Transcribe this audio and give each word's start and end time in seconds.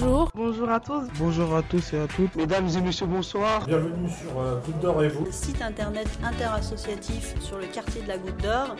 Bonjour. 0.00 0.30
Bonjour 0.34 0.70
à 0.70 0.80
tous. 0.80 1.08
Bonjour 1.20 1.54
à 1.54 1.62
tous 1.62 1.92
et 1.92 2.00
à 2.00 2.08
toutes. 2.08 2.34
Mesdames 2.34 2.66
et 2.68 2.80
messieurs, 2.80 3.06
bonsoir. 3.06 3.64
Bienvenue 3.64 4.10
sur 4.10 4.40
euh, 4.40 4.58
Goutte 4.66 4.80
d'Or 4.80 5.04
et 5.04 5.08
vous. 5.08 5.26
Site 5.30 5.62
internet 5.62 6.08
interassociatif 6.24 7.40
sur 7.40 7.58
le 7.58 7.66
quartier 7.66 8.02
de 8.02 8.08
la 8.08 8.18
Goutte 8.18 8.42
d'Or. 8.42 8.74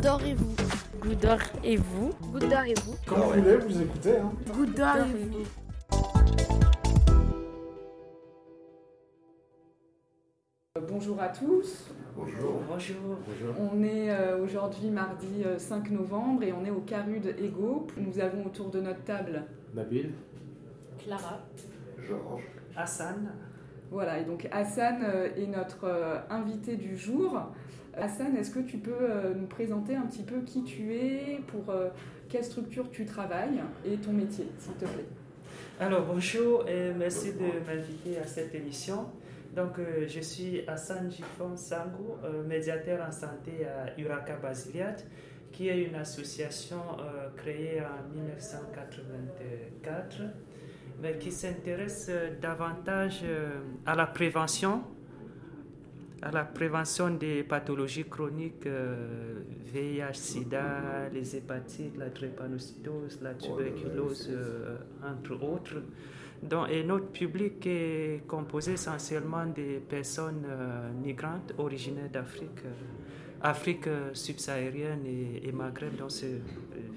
D'Or 0.00 0.20
et 0.24 0.34
vous. 0.34 0.56
Goutte 1.02 1.20
d'Or 1.20 1.38
et 1.62 1.76
vous. 1.76 2.12
Goutte 2.32 2.48
d'Or 2.48 2.64
et 2.66 2.74
vous. 2.82 2.94
Comme 3.06 3.20
vous 3.20 3.42
voulez, 3.42 3.56
vous 3.58 3.82
écoutez. 3.82 4.16
Hein. 4.16 4.32
Goutte 4.54 4.74
d'Or 4.74 4.96
et 4.96 5.28
vous. 5.28 5.44
Bonjour 10.88 11.20
à 11.20 11.28
tous. 11.28 11.90
Bonjour. 12.16 12.62
Bonjour. 12.70 13.18
On 13.58 13.82
est 13.82 14.10
euh, 14.10 14.42
aujourd'hui 14.42 14.88
mardi 14.88 15.42
euh, 15.44 15.58
5 15.58 15.90
novembre 15.90 16.42
et 16.42 16.54
on 16.54 16.64
est 16.64 16.70
au 16.70 16.80
Carude 16.80 17.34
Ego. 17.38 17.86
Nous 17.98 18.18
avons 18.18 18.46
autour 18.46 18.70
de 18.70 18.80
notre 18.80 19.04
table 19.04 19.44
Nabil. 19.74 20.10
Clara. 21.04 21.40
Georges. 22.06 22.42
Hassan. 22.76 23.32
Voilà, 23.90 24.18
et 24.18 24.24
donc 24.24 24.48
Hassan 24.50 25.02
euh, 25.04 25.28
est 25.36 25.46
notre 25.46 25.84
euh, 25.84 26.18
invité 26.30 26.76
du 26.76 26.96
jour. 26.96 27.40
Hassan, 27.96 28.36
est-ce 28.36 28.50
que 28.50 28.60
tu 28.60 28.78
peux 28.78 28.90
euh, 29.00 29.34
nous 29.34 29.46
présenter 29.46 29.94
un 29.94 30.06
petit 30.06 30.24
peu 30.24 30.40
qui 30.40 30.64
tu 30.64 30.94
es, 30.94 31.40
pour 31.46 31.72
quelle 32.28 32.44
structure 32.44 32.90
tu 32.90 33.04
travailles 33.04 33.62
et 33.84 33.96
ton 33.96 34.12
métier, 34.12 34.48
s'il 34.58 34.74
te 34.74 34.86
plaît? 34.86 35.06
Alors 35.80 36.06
bonjour 36.06 36.68
et 36.68 36.92
merci 36.94 37.32
de 37.32 37.66
m'inviter 37.66 38.18
à 38.18 38.26
cette 38.26 38.54
émission. 38.54 39.06
Donc 39.54 39.78
euh, 39.78 40.06
je 40.08 40.20
suis 40.20 40.62
Hassan 40.66 41.10
Gifon 41.10 41.56
Sango, 41.56 42.18
euh, 42.24 42.42
médiateur 42.42 43.06
en 43.06 43.12
santé 43.12 43.66
à 43.66 44.00
Uraka 44.00 44.36
Basiliat, 44.36 44.96
qui 45.52 45.68
est 45.68 45.84
une 45.84 45.94
association 45.94 46.80
euh, 46.98 47.28
créée 47.36 47.80
en 47.80 48.02
1984, 48.16 50.22
mais 51.02 51.18
qui 51.18 51.30
s'intéresse 51.32 52.06
euh, 52.08 52.30
davantage 52.40 53.20
euh, 53.24 53.60
à 53.86 53.94
la 53.94 54.06
prévention, 54.06 54.82
à 56.24 56.30
la 56.30 56.44
prévention 56.44 57.10
des 57.10 57.42
pathologies 57.42 58.04
chroniques, 58.04 58.66
euh, 58.66 59.42
VIH, 59.66 60.14
SIDA, 60.14 61.10
les 61.12 61.36
hépatites, 61.36 61.96
la 61.98 62.08
drépanocytose, 62.08 63.20
la 63.20 63.34
tuberculose, 63.34 64.30
euh, 64.30 64.78
entre 65.02 65.42
autres. 65.44 65.82
Donc, 66.42 66.68
et 66.70 66.82
notre 66.82 67.08
public 67.08 67.66
est 67.66 68.22
composé 68.26 68.72
essentiellement 68.72 69.44
des 69.44 69.80
personnes 69.86 70.44
euh, 70.46 70.90
migrantes 70.92 71.52
originaires 71.58 72.10
d'Afrique, 72.10 72.62
Afrique 73.42 73.88
subsaharienne 74.14 75.04
et, 75.04 75.46
et 75.46 75.52
Maghreb, 75.52 75.96
donc 75.96 76.10
c'est 76.10 76.40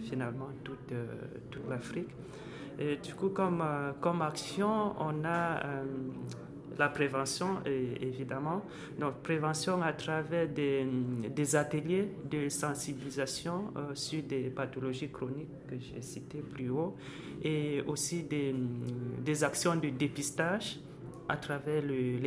finalement 0.10 0.50
toute, 0.64 0.94
toute 1.52 1.70
l'Afrique. 1.70 2.08
Du 2.78 3.16
coup, 3.16 3.30
comme, 3.30 3.62
euh, 3.62 3.92
comme 4.00 4.22
action, 4.22 4.94
on 5.00 5.24
a 5.26 5.66
euh, 5.66 5.84
la 6.78 6.90
prévention, 6.90 7.58
évidemment. 7.66 8.62
Donc, 9.00 9.16
prévention 9.24 9.82
à 9.82 9.94
travers 9.94 10.48
des, 10.48 11.56
ateliers 11.56 12.08
de 12.30 12.50
sensibilisation 12.50 13.74
euh, 13.76 13.96
sur 13.96 14.22
des 14.22 14.52
pathologies 14.52 15.10
chroniques 15.10 15.50
que 15.68 15.76
j'ai 15.80 16.04
citées 16.04 16.44
plus 16.44 16.70
haut, 16.70 16.96
et 17.44 17.82
aussi 17.88 18.24
des, 18.24 19.44
actions 19.44 19.76
de 19.76 19.90
dépistage 19.90 20.80
à 21.28 21.38
travers 21.38 21.82
le- 21.82 22.20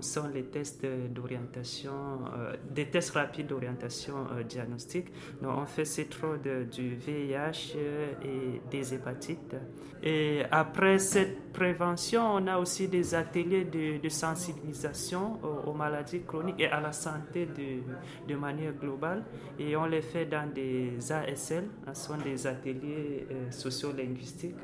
ce 0.00 0.20
sont 0.20 0.28
les 0.28 0.44
tests 0.44 0.84
d'orientation, 1.10 1.92
euh, 2.36 2.54
des 2.70 2.86
tests 2.86 3.10
rapides 3.10 3.46
d'orientation 3.46 4.26
euh, 4.32 4.42
diagnostique. 4.42 5.06
On 5.42 5.66
fait 5.66 5.84
ces 5.84 6.06
TROD 6.06 6.68
du 6.70 6.94
VIH 6.94 7.74
euh, 7.76 8.12
et 8.24 8.60
des 8.70 8.94
hépatites. 8.94 9.56
Et 10.02 10.42
après 10.50 10.98
cette 10.98 11.52
prévention, 11.52 12.22
on 12.34 12.46
a 12.46 12.58
aussi 12.58 12.86
des 12.86 13.14
ateliers 13.14 13.64
de, 13.64 14.00
de 14.00 14.08
sensibilisation 14.08 15.40
aux, 15.66 15.72
maladies 15.72 16.20
chroniques 16.20 16.60
et 16.60 16.68
à 16.68 16.80
la 16.80 16.92
santé 16.92 17.46
de, 17.46 18.32
de 18.32 18.38
manière 18.38 18.72
globale. 18.74 19.24
Et 19.58 19.74
on 19.76 19.86
les 19.86 20.02
fait 20.02 20.26
dans 20.26 20.48
des 20.52 20.98
ASL, 21.10 21.64
ce 21.92 22.00
sont 22.00 22.16
des 22.18 22.46
ateliers 22.46 23.26
sociolinguistiques. 23.50 24.54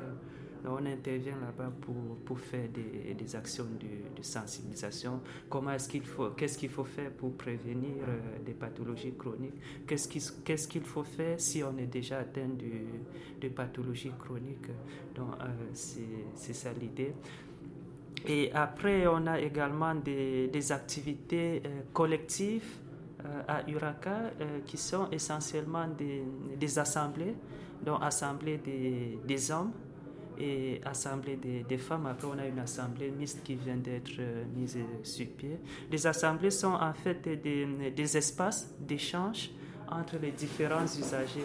On 0.67 0.85
intervient 0.85 1.37
là-bas 1.39 1.71
pour, 1.81 2.17
pour 2.25 2.39
faire 2.39 2.67
des, 2.69 3.13
des 3.13 3.35
actions 3.35 3.65
de, 3.65 4.21
sensibilisation. 4.23 5.21
Comment 5.49 5.71
est-ce 5.71 5.87
qu'il 5.87 6.03
faut, 6.03 6.29
qu'est-ce 6.31 6.57
qu'il 6.57 6.69
faut 6.69 6.83
faire 6.83 7.11
pour 7.11 7.33
prévenir 7.33 8.03
euh, 8.07 8.39
des 8.43 8.53
pathologies 8.53 9.13
chroniques? 9.13 9.53
Qu'est-ce 9.85 10.07
qu'il 10.07 10.21
qu'est-ce 10.43 10.67
qu'il 10.67 10.81
faut 10.83 11.03
faire 11.03 11.39
si 11.39 11.63
on 11.63 11.77
est 11.77 11.85
déjà 11.85 12.19
atteint 12.19 12.47
de, 12.47 13.41
de 13.41 13.49
pathologies 13.53 14.11
chroniques? 14.17 14.69
Donc, 15.15 15.29
euh, 15.41 15.45
c'est 15.73 16.53
ça 16.53 16.71
l'idée. 16.73 17.13
Et 18.27 18.51
après, 18.53 19.05
on 19.07 19.27
a 19.27 19.39
également 19.39 19.93
des, 19.93 20.47
des 20.47 20.71
activités 20.71 21.61
euh, 21.65 21.81
collectives 21.93 22.65
euh, 23.23 23.41
à 23.47 23.69
Uraka 23.69 24.31
qui 24.65 24.77
sont 24.77 25.07
essentiellement 25.11 25.87
des, 25.87 26.23
des 26.57 26.79
assemblées, 26.79 27.35
donc 27.85 27.99
assemblées 28.01 28.57
des, 28.57 29.19
des 29.25 29.51
hommes 29.51 29.71
et 30.39 30.81
assemblée 30.85 31.37
des, 31.37 31.77
femmes. 31.77 32.05
Après, 32.07 32.27
on 32.27 32.37
a 32.37 32.45
une 32.45 32.59
assemblée 32.59 33.11
mixte 33.11 33.43
qui 33.43 33.55
vient 33.55 33.75
d'être 33.77 34.11
euh, 34.19 34.43
mise 34.55 34.77
sur 35.03 35.27
pied. 35.27 35.57
Les 35.91 36.07
assemblées 36.07 36.51
sont 36.51 36.73
en 36.73 36.93
fait 36.93 37.27
des, 37.27 38.17
espaces 38.17 38.73
d'échange 38.79 39.51
entre 39.89 40.17
les 40.21 40.31
différents 40.31 40.85
usagers 40.85 41.43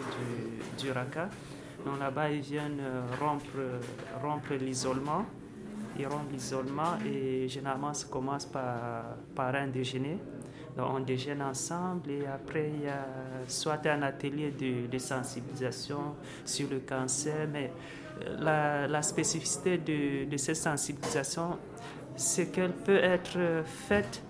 du, 0.77 0.83
du 0.83 0.91
RACA. 0.91 1.29
Donc 1.85 1.99
là-bas, 1.99 2.29
ils 2.31 2.41
viennent 2.41 2.79
euh, 2.79 3.01
rompre, 3.19 3.45
rompre 4.21 4.53
l'isolement. 4.53 5.25
Ils 5.99 6.07
rompent 6.07 6.31
l'isolement 6.31 6.97
et 7.05 7.47
généralement, 7.47 7.93
ça 7.93 8.07
commence 8.07 8.45
par, 8.45 9.17
par 9.35 9.53
un 9.55 9.67
déjeuner. 9.67 10.17
On 10.77 10.99
déjeune 11.01 11.41
ensemble 11.41 12.11
et 12.11 12.25
après, 12.25 12.71
il 12.73 12.85
y 12.85 12.87
a 12.87 13.05
soit 13.47 13.85
un 13.87 14.01
atelier 14.03 14.51
de, 14.51 14.97
sensibilisation 14.97 16.15
sur 16.45 16.69
le 16.69 16.79
cancer, 16.79 17.47
mais 17.51 17.71
la, 18.39 18.87
la 18.87 19.01
spécificité 19.01 19.77
de, 19.77 20.29
de 20.29 20.37
cette 20.37 20.55
sensibilisation, 20.55 21.57
c'est 22.15 22.47
qu'elle 22.51 22.71
peut 22.71 23.03
être 23.03 23.63
faite 23.65 24.21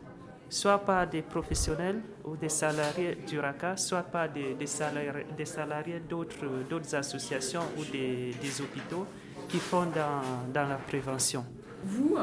soit 0.51 0.79
par 0.79 1.07
des 1.07 1.21
professionnels 1.21 2.01
ou 2.25 2.35
des 2.35 2.49
salariés 2.49 3.17
du 3.27 3.39
RACA, 3.39 3.77
soit 3.77 4.03
par 4.03 4.27
des, 4.29 4.67
salariés, 4.67 6.01
d'autres, 6.07 6.95
associations 6.95 7.61
ou 7.77 7.85
des, 7.85 8.33
hôpitaux 8.61 9.07
qui 9.47 9.57
font 9.57 9.85
dans, 9.85 10.67
la 10.67 10.75
prévention. 10.75 11.45
Vous, 11.83 12.17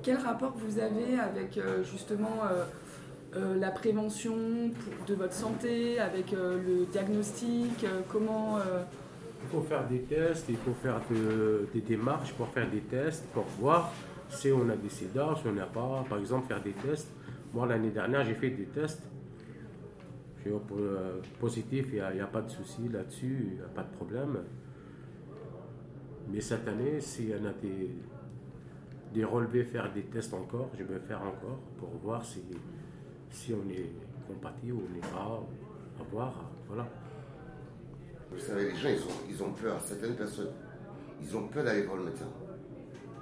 quel 0.00 0.18
rapport 0.18 0.54
vous 0.56 0.78
avez 0.78 1.18
avec 1.18 1.58
euh, 1.58 1.82
justement 1.82 2.38
euh, 3.36 3.56
la 3.58 3.70
prévention 3.70 4.34
de 5.06 5.14
votre 5.14 5.32
santé, 5.34 5.98
avec 5.98 6.32
euh, 6.32 6.58
le 6.66 6.86
diagnostic 6.86 7.84
euh, 7.84 8.00
Comment 8.10 8.58
Il 9.42 9.48
faut 9.50 9.60
faire 9.62 9.86
des 9.86 10.00
tests, 10.00 10.46
il 10.48 10.56
faut 10.56 10.74
faire 10.82 11.00
de- 11.10 11.68
des 11.72 11.80
démarches 11.80 12.32
pour 12.32 12.48
faire 12.48 12.68
des 12.70 12.80
tests, 12.80 13.24
pour 13.32 13.44
voir 13.60 13.92
si 14.28 14.50
on 14.50 14.68
a 14.68 14.76
des 14.76 14.88
sida, 14.88 15.34
si 15.40 15.46
on 15.48 15.52
n'a 15.52 15.66
pas. 15.66 16.04
Par 16.08 16.18
exemple, 16.18 16.48
faire 16.48 16.62
des 16.62 16.72
tests. 16.72 17.08
Moi, 17.54 17.66
l'année 17.66 17.90
dernière, 17.90 18.24
j'ai 18.24 18.34
fait 18.34 18.50
des 18.50 18.64
tests. 18.64 19.02
J'ai 20.44 20.52
positif, 21.40 21.86
il 21.92 21.94
n'y 22.14 22.20
a, 22.20 22.26
pas 22.26 22.40
de 22.42 22.48
souci 22.50 22.88
là-dessus, 22.92 23.36
il 23.50 23.54
n'y 23.56 23.60
a 23.62 23.68
pas 23.68 23.82
de 23.82 23.92
problème. 23.96 24.38
Mais 26.28 26.40
cette 26.40 26.66
année, 26.68 27.00
s'il 27.00 27.30
y 27.30 27.34
en 27.34 27.44
a 27.46 27.52
des, 27.60 27.90
des 29.12 29.24
relevés, 29.24 29.64
faire 29.64 29.92
des 29.92 30.02
tests 30.02 30.34
encore, 30.34 30.70
je 30.78 30.84
vais 30.84 31.00
faire 31.00 31.20
encore 31.22 31.58
pour 31.78 31.88
voir 32.02 32.24
si, 32.24 32.42
si 33.30 33.52
on 33.52 33.68
est 33.70 33.90
compatible 34.26 34.74
ou 34.74 34.82
on 34.88 34.94
n'est 34.94 35.00
pas, 35.00 35.42
à 36.00 36.02
voir. 36.10 36.34
Voilà. 36.66 36.88
Vous 38.30 38.38
savez, 38.38 38.70
les 38.70 38.76
gens, 38.76 38.88
ils 38.88 39.02
ont, 39.02 39.16
ils 39.30 39.42
ont 39.42 39.52
peur. 39.52 39.80
Certaines 39.80 40.16
personnes, 40.16 40.50
ils 41.22 41.36
ont 41.36 41.46
peur 41.48 41.64
d'aller 41.64 41.82
voir 41.82 41.96
le 41.98 42.04
médecin. 42.04 42.26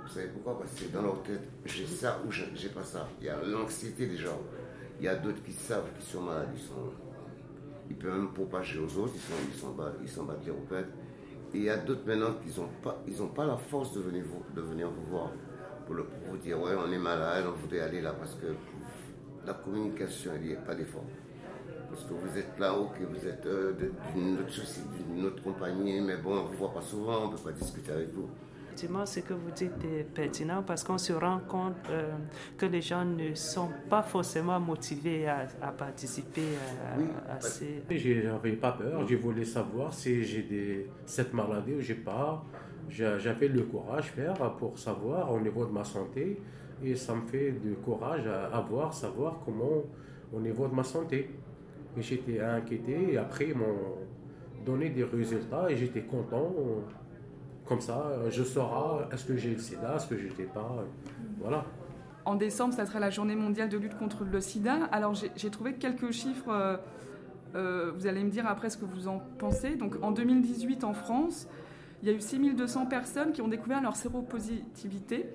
Vous 0.03 0.09
savez 0.09 0.29
pourquoi? 0.29 0.59
Parce 0.59 0.75
que 0.75 0.93
dans 0.93 1.03
leur 1.03 1.23
tête, 1.23 1.43
j'ai 1.65 1.87
ça 1.87 2.21
ou 2.27 2.31
j'ai 2.31 2.69
pas 2.69 2.85
ça. 2.85 3.09
Il 3.21 3.27
y 3.27 3.31
a 3.31 3.43
l'anxiété 3.43 4.07
des 4.07 4.17
gens. 4.17 4.41
Il 4.99 5.05
y 5.05 5.09
a 5.09 5.17
d'autres 5.17 5.43
qui 5.43 5.53
savent 5.53 5.91
qu'ils 5.95 6.05
sont 6.05 6.23
malades. 6.23 6.51
Ils, 6.55 6.61
sont, 6.61 6.93
ils 7.91 7.97
peuvent 7.97 8.17
même 8.17 8.33
propager 8.33 8.79
aux 8.79 8.99
autres. 8.99 9.13
Ils 9.15 9.21
sont, 9.21 9.35
ils 9.49 9.59
sont, 9.59 9.75
ils 10.03 10.09
sont. 10.09 10.27
Et 11.55 11.59
il 11.59 11.63
y 11.63 11.71
a 11.71 11.77
d'autres 11.77 12.07
maintenant 12.07 12.35
qui 12.43 12.59
n'ont 12.59 12.69
pas, 12.83 12.99
pas 13.35 13.47
la 13.47 13.57
force 13.57 13.93
de 13.95 14.01
venir 14.01 14.25
vous, 14.27 14.43
de 14.55 14.61
venir 14.61 14.91
vous 14.91 15.11
voir 15.11 15.31
pour 15.87 15.97
vous 16.31 16.37
dire 16.39 16.61
ouais, 16.61 16.73
on 16.77 16.91
est 16.91 16.99
malade, 16.99 17.45
on 17.47 17.53
voudrait 17.53 17.81
aller 17.81 18.01
là 18.01 18.13
parce 18.13 18.35
que 18.35 18.47
la 19.47 19.55
communication, 19.55 20.33
il 20.41 20.49
n'y 20.49 20.55
a 20.55 20.61
pas 20.61 20.75
d'effort. 20.75 21.05
Parce 21.91 22.05
que 22.05 22.15
vous 22.15 22.39
êtes 22.39 22.59
là, 22.59 22.75
ok, 22.75 22.97
vous 23.09 23.29
êtes 23.29 23.47
euh, 23.47 23.73
d'une 24.15 24.39
autre 24.41 24.51
société, 24.53 24.89
d'une 25.09 25.25
autre 25.27 25.43
compagnie, 25.43 26.01
mais 26.01 26.17
bon, 26.17 26.33
on 26.39 26.43
ne 26.45 26.49
vous 26.49 26.55
voit 26.55 26.75
pas 26.75 26.83
souvent, 26.83 27.25
on 27.25 27.31
ne 27.31 27.37
peut 27.37 27.43
pas 27.45 27.53
discuter 27.53 27.93
avec 27.93 28.13
vous. 28.13 28.29
Effectivement, 28.67 29.07
ce 29.07 29.21
que 29.21 29.35
vous 29.35 29.53
dites 29.53 29.85
est 29.85 30.03
pertinent 30.03 30.65
parce 30.67 30.83
qu'on 30.83 30.99
se 30.99 31.13
rend 31.13 31.39
compte 31.47 31.77
euh, 31.91 32.11
que 32.59 32.67
les 32.67 32.81
gens 32.83 33.05
ne 33.05 33.33
sont 33.35 33.69
pas 33.89 34.03
forcément 34.03 34.59
motivés 34.59 35.29
à, 35.29 35.47
à 35.63 35.71
participer 35.71 36.43
à, 36.93 36.99
Oui, 36.99 37.05
à 37.31 37.41
ces... 37.41 37.85
J'avais 37.89 38.57
pas 38.57 38.73
peur, 38.73 39.07
je 39.07 39.15
voulais 39.15 39.45
savoir 39.45 39.95
si 39.95 40.25
j'ai 40.25 40.43
des, 40.43 40.91
cette 41.07 41.33
maladie 41.33 41.75
ou 41.75 41.81
j'ai 41.81 41.95
pas. 41.95 42.45
j'avais 42.91 43.47
le 43.47 43.63
courage 43.63 44.11
faire 44.11 44.35
pour 44.57 44.77
savoir 44.77 45.33
au 45.33 45.39
niveau 45.39 45.65
de 45.67 45.71
ma 45.71 45.85
santé 45.85 46.41
et 46.83 46.95
ça 46.97 47.15
me 47.15 47.23
fait 47.27 47.53
du 47.53 47.75
courage 47.75 48.27
à, 48.27 48.61
voir, 48.61 48.95
savoir 48.95 49.41
comment 49.45 49.83
au 50.33 50.41
niveau 50.41 50.67
de 50.67 50.75
ma 50.75 50.85
santé. 50.85 51.31
Et 51.97 52.03
j'étais 52.03 52.41
inquiété 52.41 53.13
et 53.13 53.19
après 53.19 53.49
ils 53.49 53.57
m'ont 53.57 53.99
donné 54.65 54.91
des 54.91 55.05
résultats 55.05 55.71
et 55.71 55.77
j'étais 55.77 56.03
content. 56.03 56.53
Comme 57.67 57.81
ça, 57.81 58.13
je 58.31 58.43
saurai 58.43 59.05
est-ce 59.13 59.25
que 59.25 59.37
j'ai 59.37 59.53
le 59.53 59.59
sida, 59.59 59.95
est-ce 59.97 60.07
que 60.07 60.19
je 60.19 60.25
n'étais 60.25 60.45
pas. 60.45 60.85
Voilà. 61.41 61.65
En 62.25 62.37
décembre, 62.37 62.73
ça 62.73 62.87
sera 62.87 63.01
la 63.01 63.11
journée 63.11 63.37
mondiale 63.37 63.69
de 63.69 63.77
lutte 63.77 63.97
contre 63.99 64.25
le 64.25 64.41
sida. 64.41 64.85
Alors 64.93 65.15
j'ai 65.15 65.51
trouvé 65.51 65.75
quelques 65.75 66.11
chiffres. 66.11 66.49
Euh, 66.49 66.77
euh, 67.55 67.93
vous 67.95 68.07
allez 68.07 68.25
me 68.25 68.31
dire 68.31 68.47
après 68.47 68.71
ce 68.71 68.77
que 68.77 68.85
vous 68.85 69.09
en 69.09 69.21
pensez. 69.39 69.77
Donc 69.77 69.97
en 70.03 70.11
2018 70.11 70.85
en 70.85 70.95
France, 70.95 71.49
il 72.03 72.09
y 72.09 72.13
a 72.13 72.15
eu 72.15 72.21
6200 72.21 72.87
personnes 72.87 73.33
qui 73.33 73.43
ont 73.43 73.49
découvert 73.49 73.83
leur 73.83 73.97
séropositivité. 73.97 75.27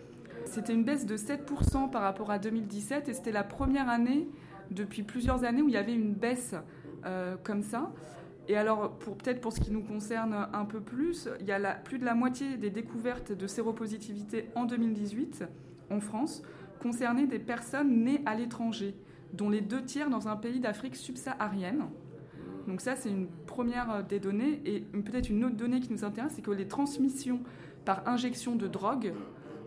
C'était 0.46 0.74
une 0.74 0.84
baisse 0.84 1.06
de 1.06 1.18
7% 1.18 1.90
par 1.90 2.02
rapport 2.02 2.32
à 2.32 2.40
2017 2.40 3.10
et 3.10 3.14
c'était 3.14 3.32
la 3.32 3.44
première 3.44 3.90
année 3.90 4.28
depuis 4.72 5.04
plusieurs 5.04 5.44
années 5.44 5.62
où 5.62 5.68
il 5.68 5.74
y 5.74 5.78
avait 5.78 5.94
une 5.94 6.14
baisse 6.14 6.56
euh, 7.06 7.36
comme 7.44 7.64
ça. 7.64 7.92
Et 8.48 8.58
alors, 8.58 8.98
peut-être 8.98 9.42
pour 9.42 9.54
ce 9.54 9.60
qui 9.60 9.72
nous 9.72 9.84
concerne 9.84 10.48
un 10.52 10.66
peu 10.66 10.82
plus, 10.82 11.30
il 11.40 11.46
y 11.46 11.52
a 11.52 11.72
plus 11.76 12.00
de 12.00 12.06
la 12.06 12.16
moitié 12.16 12.58
des 12.58 12.72
découvertes 12.72 13.32
de 13.32 13.48
séropositivité 13.48 14.50
en 14.56 14.66
2018 14.66 15.44
en 15.92 16.00
France 16.00 16.42
concernaient 16.82 17.28
des 17.28 17.40
personnes 17.40 18.04
nées 18.04 18.22
à 18.26 18.36
l'étranger, 18.36 18.96
dont 19.34 19.50
les 19.50 19.62
deux 19.62 19.84
tiers 19.84 20.10
dans 20.10 20.28
un 20.28 20.36
pays 20.36 20.60
d'Afrique 20.60 20.96
subsaharienne. 20.96 21.86
Donc 22.68 22.82
ça, 22.82 22.96
c'est 22.96 23.10
une 23.10 23.28
première 23.46 24.04
des 24.04 24.20
données. 24.20 24.62
Et 24.66 24.82
peut-être 24.82 25.30
une 25.30 25.46
autre 25.46 25.56
donnée 25.56 25.80
qui 25.80 25.92
nous 25.92 26.04
intéresse, 26.04 26.34
c'est 26.36 26.42
que 26.42 26.52
les 26.52 26.68
transmissions 26.68 27.42
par 27.86 28.08
injection 28.08 28.56
de 28.56 28.68
drogue 28.68 29.14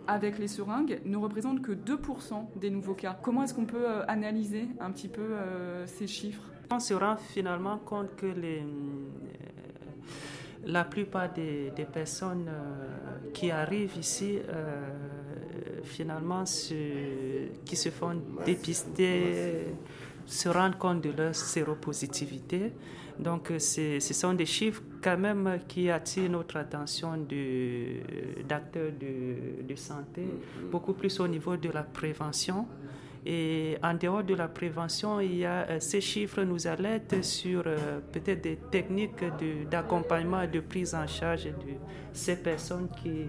avec 0.07 0.39
les 0.39 0.49
seringues 0.49 1.01
ne 1.05 1.17
représentent 1.17 1.63
que 1.63 1.73
2% 1.73 2.59
des 2.59 2.71
nouveaux 2.71 2.95
cas. 2.95 3.17
Comment 3.23 3.45
est-ce 3.45 3.55
qu'on 3.55 3.67
peut 3.67 3.89
euh, 3.89 4.05
analyser 4.09 4.67
un 4.81 4.91
petit 4.91 5.09
peu 5.09 5.23
euh, 5.23 5.87
ces 5.87 6.07
chiffres? 6.07 6.43
On 6.71 6.81
se 6.81 6.95
rend 6.95 7.17
finalement 7.17 7.79
compte 7.79 8.17
que 8.17 8.27
euh, 8.27 8.61
la 10.65 10.85
plupart 10.85 11.33
des, 11.33 11.73
personnes 11.93 12.51
qui 13.35 13.51
arrivent 13.51 13.97
ici, 13.99 14.39
finalement, 15.83 16.45
qui 16.45 17.77
se 17.77 17.89
font 17.91 18.23
dépister, 18.47 19.67
se 20.27 20.49
rendent 20.49 20.79
compte 20.79 21.01
de 21.03 21.11
leur 21.11 21.35
séropositivité. 21.35 22.73
Donc, 23.19 23.51
euh, 23.51 23.59
ce 23.59 23.99
sont 24.01 24.35
des 24.35 24.47
chiffres 24.47 24.83
quand 25.03 25.19
même 25.19 25.61
qui 25.69 25.91
attirent 25.91 26.31
notre 26.31 26.57
attention 26.57 27.11
d'acteurs 28.49 28.93
de, 28.99 29.63
de, 29.67 29.75
santé, 29.77 30.23
mm-hmm. 30.23 30.71
beaucoup 30.71 30.95
plus 30.95 31.21
au 31.21 31.29
niveau 31.29 31.57
de 31.57 31.69
la 31.71 31.83
prévention. 31.83 32.67
Et 33.25 33.79
en 33.85 33.95
dehors 33.95 34.25
de 34.25 34.35
la 34.35 34.49
prévention, 34.49 35.21
il 35.21 35.37
y 35.37 35.47
a, 35.47 35.67
euh, 35.71 35.77
ces 35.79 36.01
chiffres 36.01 36.43
nous 36.43 36.67
alertent 36.67 37.23
sur 37.23 37.63
euh, 37.67 38.01
peut-être 38.13 38.41
des 38.41 38.57
techniques 38.57 39.25
d'accompagnement, 39.71 40.45
de, 40.47 40.59
prise 40.59 40.93
en 40.95 41.07
charge 41.07 41.45
de 41.45 41.53
ces 42.13 42.35
personnes 42.43 42.89
qui, 43.01 43.27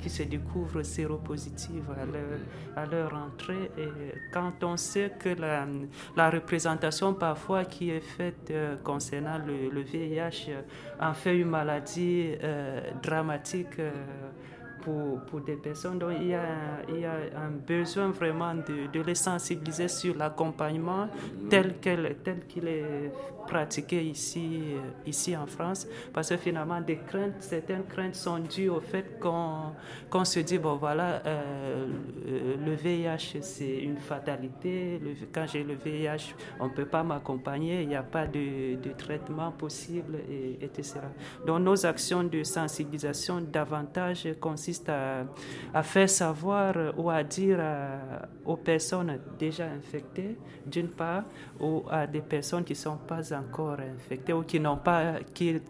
qui 0.00 0.08
se 0.08 0.22
découvrent 0.22 0.82
séropositives 0.82 1.90
à 2.00 2.06
leur, 2.06 2.38
à 2.76 2.86
leur 2.86 3.14
entrée. 3.14 3.70
Et 3.76 3.88
quand 4.32 4.64
on 4.64 4.78
sait 4.78 5.12
que 5.18 5.28
la, 5.28 5.66
la 6.16 6.30
représentation 6.30 7.12
parfois 7.12 7.66
qui 7.66 7.90
est 7.90 8.00
faite 8.00 8.50
euh, 8.50 8.76
concernant 8.82 9.36
le, 9.36 9.68
le, 9.68 9.82
VIH 9.82 10.50
en 10.98 11.12
fait 11.12 11.36
une 11.36 11.48
maladie 11.48 12.36
dramatique 13.02 13.80
pour, 14.82 15.20
pour 15.22 15.40
des 15.40 15.56
personnes. 15.56 15.98
Donc 15.98 16.12
il 16.20 16.28
y 16.28 16.34
a, 16.34 16.82
il 16.88 17.00
y 17.00 17.04
a 17.04 17.14
un 17.36 17.50
besoin 17.50 18.08
vraiment 18.10 18.54
de, 18.54 18.90
de 18.92 19.00
les 19.04 19.14
sensibiliser 19.14 19.88
sur 19.88 20.16
l'accompagnement 20.16 21.08
tel 21.48 21.78
qu'il 21.80 22.16
tel 22.24 22.46
qu'il 22.46 22.68
est 22.68 23.10
pratiqué 23.50 24.02
ici, 24.02 24.60
ici 25.06 25.36
en 25.36 25.46
France. 25.46 25.86
Parce 26.12 26.28
que 26.28 26.36
finalement, 26.36 26.80
certaines 27.40 27.84
craintes 27.84 28.14
sont 28.14 28.38
dues 28.38 28.68
au 28.68 28.80
fait 28.80 29.18
qu'on 29.18 29.72
qu'on 30.08 30.24
se 30.24 30.40
dit, 30.40 30.58
bon 30.58 30.76
voilà, 30.76 31.22
euh, 31.26 31.86
le 32.64 32.74
VIH 32.74 33.38
c'est 33.40 33.78
une 33.78 33.98
fatalité. 33.98 35.00
Quand 35.32 35.46
j'ai 35.46 35.64
le 35.64 35.74
VIH, 35.74 36.34
on 36.60 36.66
ne 36.66 36.72
peut 36.72 36.84
pas 36.86 37.02
m'accompagner, 37.02 37.82
il 37.82 37.88
n'y 37.88 37.96
a 37.96 38.02
pas 38.02 38.26
de, 38.26 38.76
de, 38.76 38.92
traitement 38.96 39.50
possible, 39.52 40.18
et, 40.30 40.58
etc. 40.64 41.00
Donc 41.46 41.60
nos 41.60 41.86
actions 41.86 42.24
de 42.24 42.42
sensibilisation 42.44 43.40
davantage 43.40 44.28
consistent 44.40 44.69
à, 44.88 45.82
faire 45.82 46.08
savoir 46.08 46.74
ou 46.96 47.10
à 47.10 47.22
dire 47.22 47.60
aux 48.44 48.56
personnes 48.56 49.18
déjà 49.38 49.66
infectées, 49.66 50.36
d'une 50.66 50.88
part, 50.88 51.24
ou 51.58 51.84
à 51.90 52.06
des 52.06 52.20
personnes 52.20 52.64
qui 52.64 52.72
ne 52.72 52.78
sont 52.78 52.96
pas 52.96 53.32
encore 53.32 53.78
infectées 53.80 54.32
ou 54.32 54.42
qui 54.42 54.60
n'ont 54.60 54.76
pas, 54.78 55.14
qui 55.34 55.60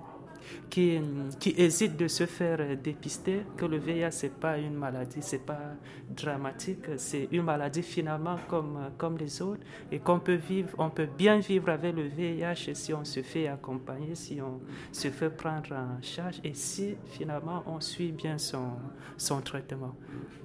qui, 0.69 1.01
qui 1.39 1.55
hésitent 1.57 1.97
de 1.97 2.09
se 2.09 2.27
faire 2.27 2.77
dépister, 2.77 3.43
que 3.57 3.65
le 3.65 3.79
VIH, 3.79 4.11
ce 4.11 4.27
n'est 4.27 4.33
pas 4.33 4.59
une 4.59 4.75
maladie, 4.75 5.23
ce 5.23 5.37
n'est 5.37 5.43
pas 5.43 5.75
dramatique, 6.09 6.87
c'est 6.97 7.29
une 7.33 7.43
maladie 7.43 7.83
finalement 7.83 8.37
comme, 8.49 8.91
comme 8.99 9.17
les 9.19 9.43
autres 9.43 9.63
et 9.91 9.99
qu'on 9.99 10.21
peut 10.21 10.35
vivre, 10.35 10.71
on 10.79 10.91
peut 10.91 11.09
bien 11.19 11.39
vivre 11.39 11.69
avec 11.71 11.95
le 11.95 12.03
VIH 12.03 12.75
si 12.75 12.93
on 12.95 13.05
se 13.05 13.23
fait 13.23 13.49
accompagner, 13.49 14.15
si 14.15 14.41
on 14.41 14.61
se 14.93 15.09
fait 15.09 15.31
prendre 15.31 15.73
en 15.73 16.03
charge 16.03 16.41
et 16.45 16.55
si 16.55 16.97
finalement 17.07 17.63
on 17.67 17.81
suit 17.81 18.13
bien 18.13 18.39
son, 18.39 18.71
son 19.17 19.41
traitement. 19.41 19.95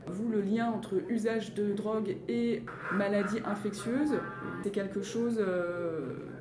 Vous, 0.08 0.30
le 0.30 0.42
lien 0.42 0.72
entre 0.72 0.96
usage 1.10 1.54
de 1.56 1.74
drogue 1.74 2.16
et 2.28 2.64
maladie 2.94 3.40
infectieuse, 3.46 4.20
c'est 4.64 4.72
quelque 4.72 5.02
chose... 5.02 5.38
Euh, 5.40 6.35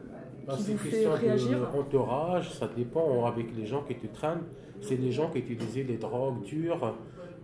bah, 0.47 0.55
qui 0.57 0.73
vous 0.73 0.79
fait 0.79 1.07
réagir 1.07 1.59
entourage, 1.75 2.53
ça 2.55 2.69
dépend 2.69 3.25
avec 3.27 3.55
les 3.57 3.67
gens 3.67 3.83
qui 3.83 3.95
te 3.95 4.07
traînent. 4.07 4.45
C'est 4.81 4.97
les 4.97 5.13
gens 5.13 5.31
qui 5.31 5.39
utilisaient 5.39 5.85
les 5.85 5.97
drogues 5.97 6.43
dures. 6.43 6.95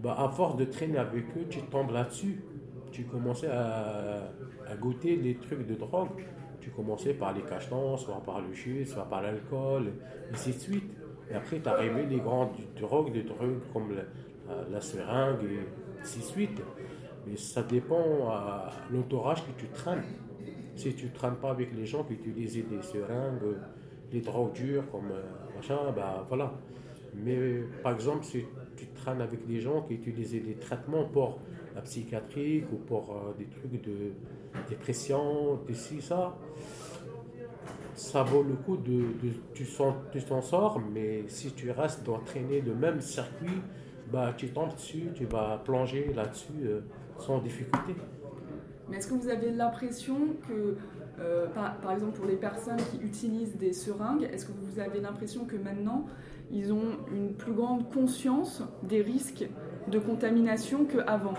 Bah, 0.02 0.16
à 0.18 0.28
force 0.28 0.56
de 0.56 0.64
traîner 0.64 0.98
avec 0.98 1.24
eux, 1.36 1.46
tu 1.48 1.62
tombes 1.62 1.90
là-dessus. 1.90 2.42
Tu 2.90 3.04
commençais 3.04 3.48
à, 3.48 4.30
à, 4.68 4.76
goûter 4.76 5.16
les 5.16 5.36
trucs 5.36 5.66
de 5.66 5.74
drogue. 5.74 6.08
Tu 6.60 6.70
commençais 6.70 7.14
par 7.14 7.32
les 7.32 7.42
cachetons, 7.42 7.96
soit 7.96 8.22
par 8.24 8.40
le 8.40 8.52
chute, 8.52 8.88
soit 8.88 9.04
par 9.04 9.22
l'alcool, 9.22 9.88
et 9.88 10.34
ainsi 10.34 10.52
de 10.52 10.58
suite. 10.58 10.92
Et 11.30 11.34
après, 11.34 11.60
tu 11.60 11.68
arrivé 11.68 12.04
les 12.06 12.18
grandes 12.18 12.50
drogues, 12.80 13.12
des 13.12 13.22
drogues 13.22 13.60
comme 13.72 13.94
la, 13.94 14.02
la, 14.70 14.80
seringue, 14.80 15.44
et 15.44 16.00
ainsi 16.00 16.18
de 16.18 16.24
suite. 16.24 16.62
Mais 17.26 17.36
ça 17.36 17.62
dépend 17.62 18.28
à 18.30 18.70
l'entourage 18.90 19.42
que 19.44 19.52
tu 19.58 19.68
traînes. 19.68 20.02
Si 20.80 20.94
tu 20.94 21.04
ne 21.04 21.10
traînes 21.10 21.36
pas 21.36 21.50
avec 21.50 21.76
les 21.76 21.84
gens 21.84 22.04
qui 22.04 22.14
utilisent 22.14 22.54
des 22.54 22.80
seringues, 22.80 23.54
des 24.10 24.22
drogues 24.22 24.54
dures 24.54 24.90
comme 24.90 25.10
euh, 25.12 25.22
machin, 25.54 25.76
bah 25.94 26.24
voilà. 26.26 26.54
Mais 27.12 27.36
par 27.82 27.92
exemple, 27.92 28.24
si 28.24 28.46
tu 28.78 28.86
traînes 28.86 29.20
avec 29.20 29.46
des 29.46 29.60
gens 29.60 29.82
qui 29.82 29.96
utilisent 29.96 30.30
des 30.30 30.54
traitements 30.54 31.04
pour 31.04 31.38
la 31.74 31.82
psychiatrie 31.82 32.64
ou 32.72 32.76
pour 32.76 33.12
euh, 33.12 33.34
des 33.36 33.44
trucs 33.44 33.82
de 33.82 34.12
dépression, 34.70 35.60
de 35.68 35.74
ci, 35.74 36.00
ça, 36.00 36.38
ça 37.94 38.22
vaut 38.22 38.42
le 38.42 38.54
coup 38.54 38.78
de, 38.78 39.04
tu 39.52 39.66
t'en 40.26 40.40
sors, 40.40 40.80
mais 40.80 41.24
si 41.28 41.52
tu 41.52 41.70
restes 41.72 42.04
d'entraîner 42.04 42.62
le 42.62 42.74
même 42.74 43.02
circuit, 43.02 43.60
bah, 44.10 44.32
tu 44.34 44.48
tombes 44.48 44.72
dessus, 44.72 45.10
tu 45.14 45.26
vas 45.26 45.60
plonger 45.62 46.14
là-dessus 46.14 46.64
euh, 46.64 46.80
sans 47.18 47.38
difficulté. 47.40 47.92
Mais 48.90 48.96
est-ce 48.96 49.08
que 49.08 49.14
vous 49.14 49.28
avez 49.28 49.50
l'impression 49.52 50.16
que, 50.48 50.76
euh, 51.20 51.46
par, 51.48 51.92
exemple 51.92 52.16
pour 52.18 52.26
les 52.26 52.36
personnes 52.36 52.80
qui 52.90 52.98
utilisent 52.98 53.56
des 53.56 53.72
seringues, 53.72 54.24
est-ce 54.32 54.46
que 54.46 54.52
vous 54.52 54.80
avez 54.80 55.00
l'impression 55.00 55.44
que 55.44 55.56
maintenant, 55.56 56.06
ils 56.50 56.72
ont 56.72 56.98
une 57.12 57.34
plus 57.34 57.52
grande 57.52 57.88
conscience 57.92 58.62
des 58.82 59.00
risques 59.00 59.48
de 59.88 59.98
contamination 59.98 60.84
qu'avant? 60.84 61.34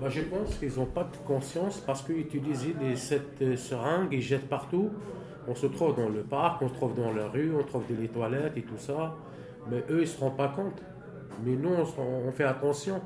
Moi, 0.00 0.08
Je 0.08 0.22
pense 0.22 0.56
qu'ils 0.58 0.74
n'ont 0.76 0.86
pas 0.86 1.04
de 1.04 1.16
conscience 1.26 1.80
parce 1.80 2.02
qu'utiliser 2.02 2.74
cette 2.96 3.40
euh, 3.42 3.56
seringue, 3.56 4.08
ils 4.12 4.22
jettent 4.22 4.48
partout. 4.48 4.90
On 5.46 5.54
se 5.54 5.66
trouve 5.66 5.94
dans 5.94 6.08
le 6.08 6.22
parc, 6.22 6.62
on 6.62 6.68
se 6.68 6.74
trouve 6.74 6.94
dans 6.94 7.12
la 7.12 7.28
rue, 7.28 7.54
on 7.54 7.62
trouve 7.62 7.84
des 7.88 8.08
toilettes 8.08 8.56
et 8.56 8.62
tout 8.62 8.78
ça. 8.78 9.14
Mais 9.70 9.84
eux, 9.90 9.98
ils 9.98 10.00
ne 10.00 10.04
se 10.06 10.18
rendent 10.18 10.36
pas 10.36 10.48
compte. 10.48 10.82
Mais 11.44 11.54
nous, 11.54 11.70
on 11.98 12.32
fait 12.32 12.44
attention. 12.44 13.00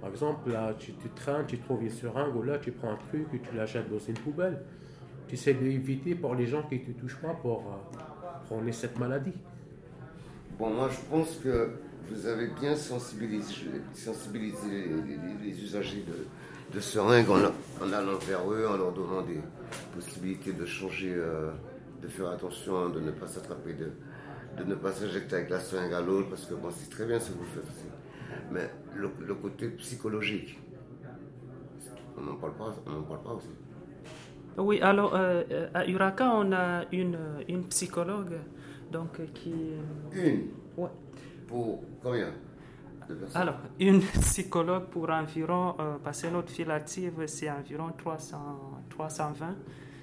Par 0.00 0.10
exemple, 0.10 0.50
là, 0.50 0.74
tu, 0.78 0.92
tu 0.92 1.08
traînes, 1.10 1.46
tu 1.46 1.58
trouves 1.58 1.82
une 1.82 1.90
seringue, 1.90 2.34
ou 2.36 2.42
là, 2.42 2.58
tu 2.58 2.70
prends 2.70 2.92
un 2.92 2.98
truc 3.08 3.26
et 3.34 3.40
tu 3.40 3.56
l'achètes 3.56 3.90
dans 3.90 3.98
une 3.98 4.14
poubelle. 4.14 4.60
Tu 5.26 5.34
essaies 5.34 5.54
d'éviter 5.54 6.14
pour 6.14 6.34
les 6.34 6.46
gens 6.46 6.62
qui 6.62 6.76
ne 6.76 6.84
te 6.84 7.00
touchent 7.00 7.20
pas 7.20 7.34
pour 7.34 7.58
euh, 7.58 7.98
prendre 8.46 8.70
cette 8.72 8.98
maladie. 8.98 9.34
Bon, 10.58 10.70
moi, 10.70 10.88
je 10.90 10.98
pense 11.10 11.36
que 11.36 11.70
vous 12.10 12.26
avez 12.26 12.46
bien 12.46 12.74
sensibilisé, 12.76 13.66
les, 15.42 15.62
usagers 15.62 16.04
de, 16.72 16.80
seringues 16.80 17.28
en, 17.30 17.92
allant 17.92 18.18
vers 18.26 18.50
eux, 18.50 18.66
en 18.66 18.76
leur 18.76 18.92
donnant 18.92 19.22
des 19.22 19.40
possibilités 19.94 20.52
de 20.52 20.64
changer, 20.64 21.12
euh, 21.14 21.50
de 22.02 22.08
faire 22.08 22.28
attention, 22.28 22.88
de 22.88 23.00
ne 23.00 23.10
pas 23.10 23.26
s'attraper 23.26 23.74
de, 23.74 23.90
de 24.56 24.64
ne 24.64 24.74
pas 24.74 24.92
s'injecter 24.92 25.36
avec 25.36 25.50
la 25.50 25.60
seringue 25.60 25.92
à 25.92 26.00
l'autre, 26.00 26.30
parce 26.30 26.46
que 26.46 26.54
bon, 26.54 26.70
c'est 26.70 26.88
très 26.88 27.04
bien 27.04 27.20
ce 27.20 27.30
que 27.30 27.38
vous 27.38 27.44
faites 27.44 27.64
aussi. 27.64 27.97
Mais 28.50 28.70
le, 28.96 29.10
le 29.26 29.34
côté 29.34 29.68
psychologique, 29.70 30.58
on 32.16 32.22
n'en 32.22 32.34
parle 32.36 32.54
pas, 32.54 32.74
on 32.86 32.90
n'en 32.92 33.02
parle 33.02 33.22
pas 33.22 33.32
aussi. 33.34 33.48
Oui, 34.56 34.80
alors 34.80 35.14
euh, 35.14 35.44
euh, 35.52 35.68
à 35.74 35.86
Uraka, 35.86 36.30
on 36.34 36.52
a 36.52 36.82
une, 36.92 37.18
une 37.48 37.64
psychologue 37.64 38.38
donc, 38.90 39.20
euh, 39.20 39.26
qui. 39.34 39.52
Une 40.12 40.48
Ouais. 40.76 40.88
pour 41.46 41.82
combien 42.02 42.32
Alors, 43.34 43.56
une 43.80 44.00
psychologue 44.20 44.84
pour 44.84 45.10
environ, 45.10 45.74
euh, 45.80 45.96
parce 46.02 46.22
que 46.22 46.28
notre 46.28 46.50
file 46.50 46.70
active, 46.70 47.24
c'est 47.26 47.50
environ 47.50 47.90
300, 47.96 48.36
320. 48.90 49.56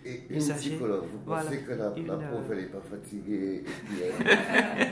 Et 0.05 0.21
une 0.29 0.35
usagers. 0.37 0.59
psychologue, 0.71 1.03
vous 1.11 1.19
Voilà. 1.25 1.43
pensez 1.43 1.57
que 1.61 1.71
la, 1.73 1.93
Une, 1.97 2.07
la 2.07 2.13
euh, 2.13 2.31
pauvre, 2.31 2.45
elle 2.53 2.57
n'est 2.59 2.65
pas 2.67 2.81
fatiguée 2.81 3.63
euh, 4.01 4.11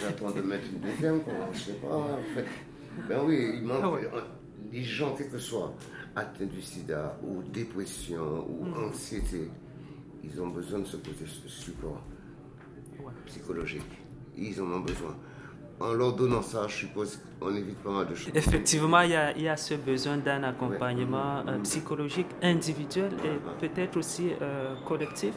j'attends 0.00 0.30
de 0.30 0.42
mettre 0.42 0.64
une 0.72 0.80
deuxième, 0.80 1.20
quoi, 1.22 1.32
je 1.52 1.58
sais 1.58 1.72
pas, 1.74 1.94
en 1.96 2.18
fait. 2.34 2.46
Ben 3.08 3.20
oui, 3.24 3.54
il 3.56 3.62
manque, 3.64 3.80
Ah 3.82 3.90
ouais. 3.90 4.08
les 4.70 4.82
gens, 4.84 5.14
quel 5.16 5.30
que 5.30 5.38
soit, 5.38 5.74
atteints 6.14 6.46
du 6.46 6.60
sida 6.62 7.18
ou 7.24 7.42
dépression 7.42 8.46
ou 8.48 8.64
Mm. 8.66 8.84
anxiété, 8.88 9.50
ils 10.22 10.40
ont 10.40 10.48
besoin 10.48 10.80
de 10.80 10.84
ce 10.86 10.96
côté 10.98 11.24
support 11.46 12.02
Ouais. 13.00 13.12
psychologique. 13.26 13.82
Ils 14.36 14.60
en 14.62 14.70
ont 14.70 14.80
besoin. 14.80 15.16
En 15.80 15.92
leur 15.94 16.14
donnant 16.14 16.42
ça, 16.42 16.68
je 16.68 16.76
suppose 16.76 17.18
qu'on 17.42 17.54
évite 17.54 17.78
pas 17.78 17.90
mal 17.90 18.06
de 18.08 18.14
choses. 18.14 18.32
Effectivement, 18.34 19.00
il 19.00 19.10
y 19.10 19.16
a, 19.16 19.36
il 19.36 19.42
y 19.42 19.48
a 19.48 19.56
ce 19.56 19.74
besoin 19.74 20.16
d'un 20.16 20.42
accompagnement 20.44 21.42
Ouais. 21.44 21.52
euh, 21.52 21.58
psychologique 21.62 22.26
individuel 22.42 23.10
et 23.24 23.38
peut-être 23.68 23.96
aussi 23.96 24.30
euh, 24.40 24.74
collectif. 24.86 25.32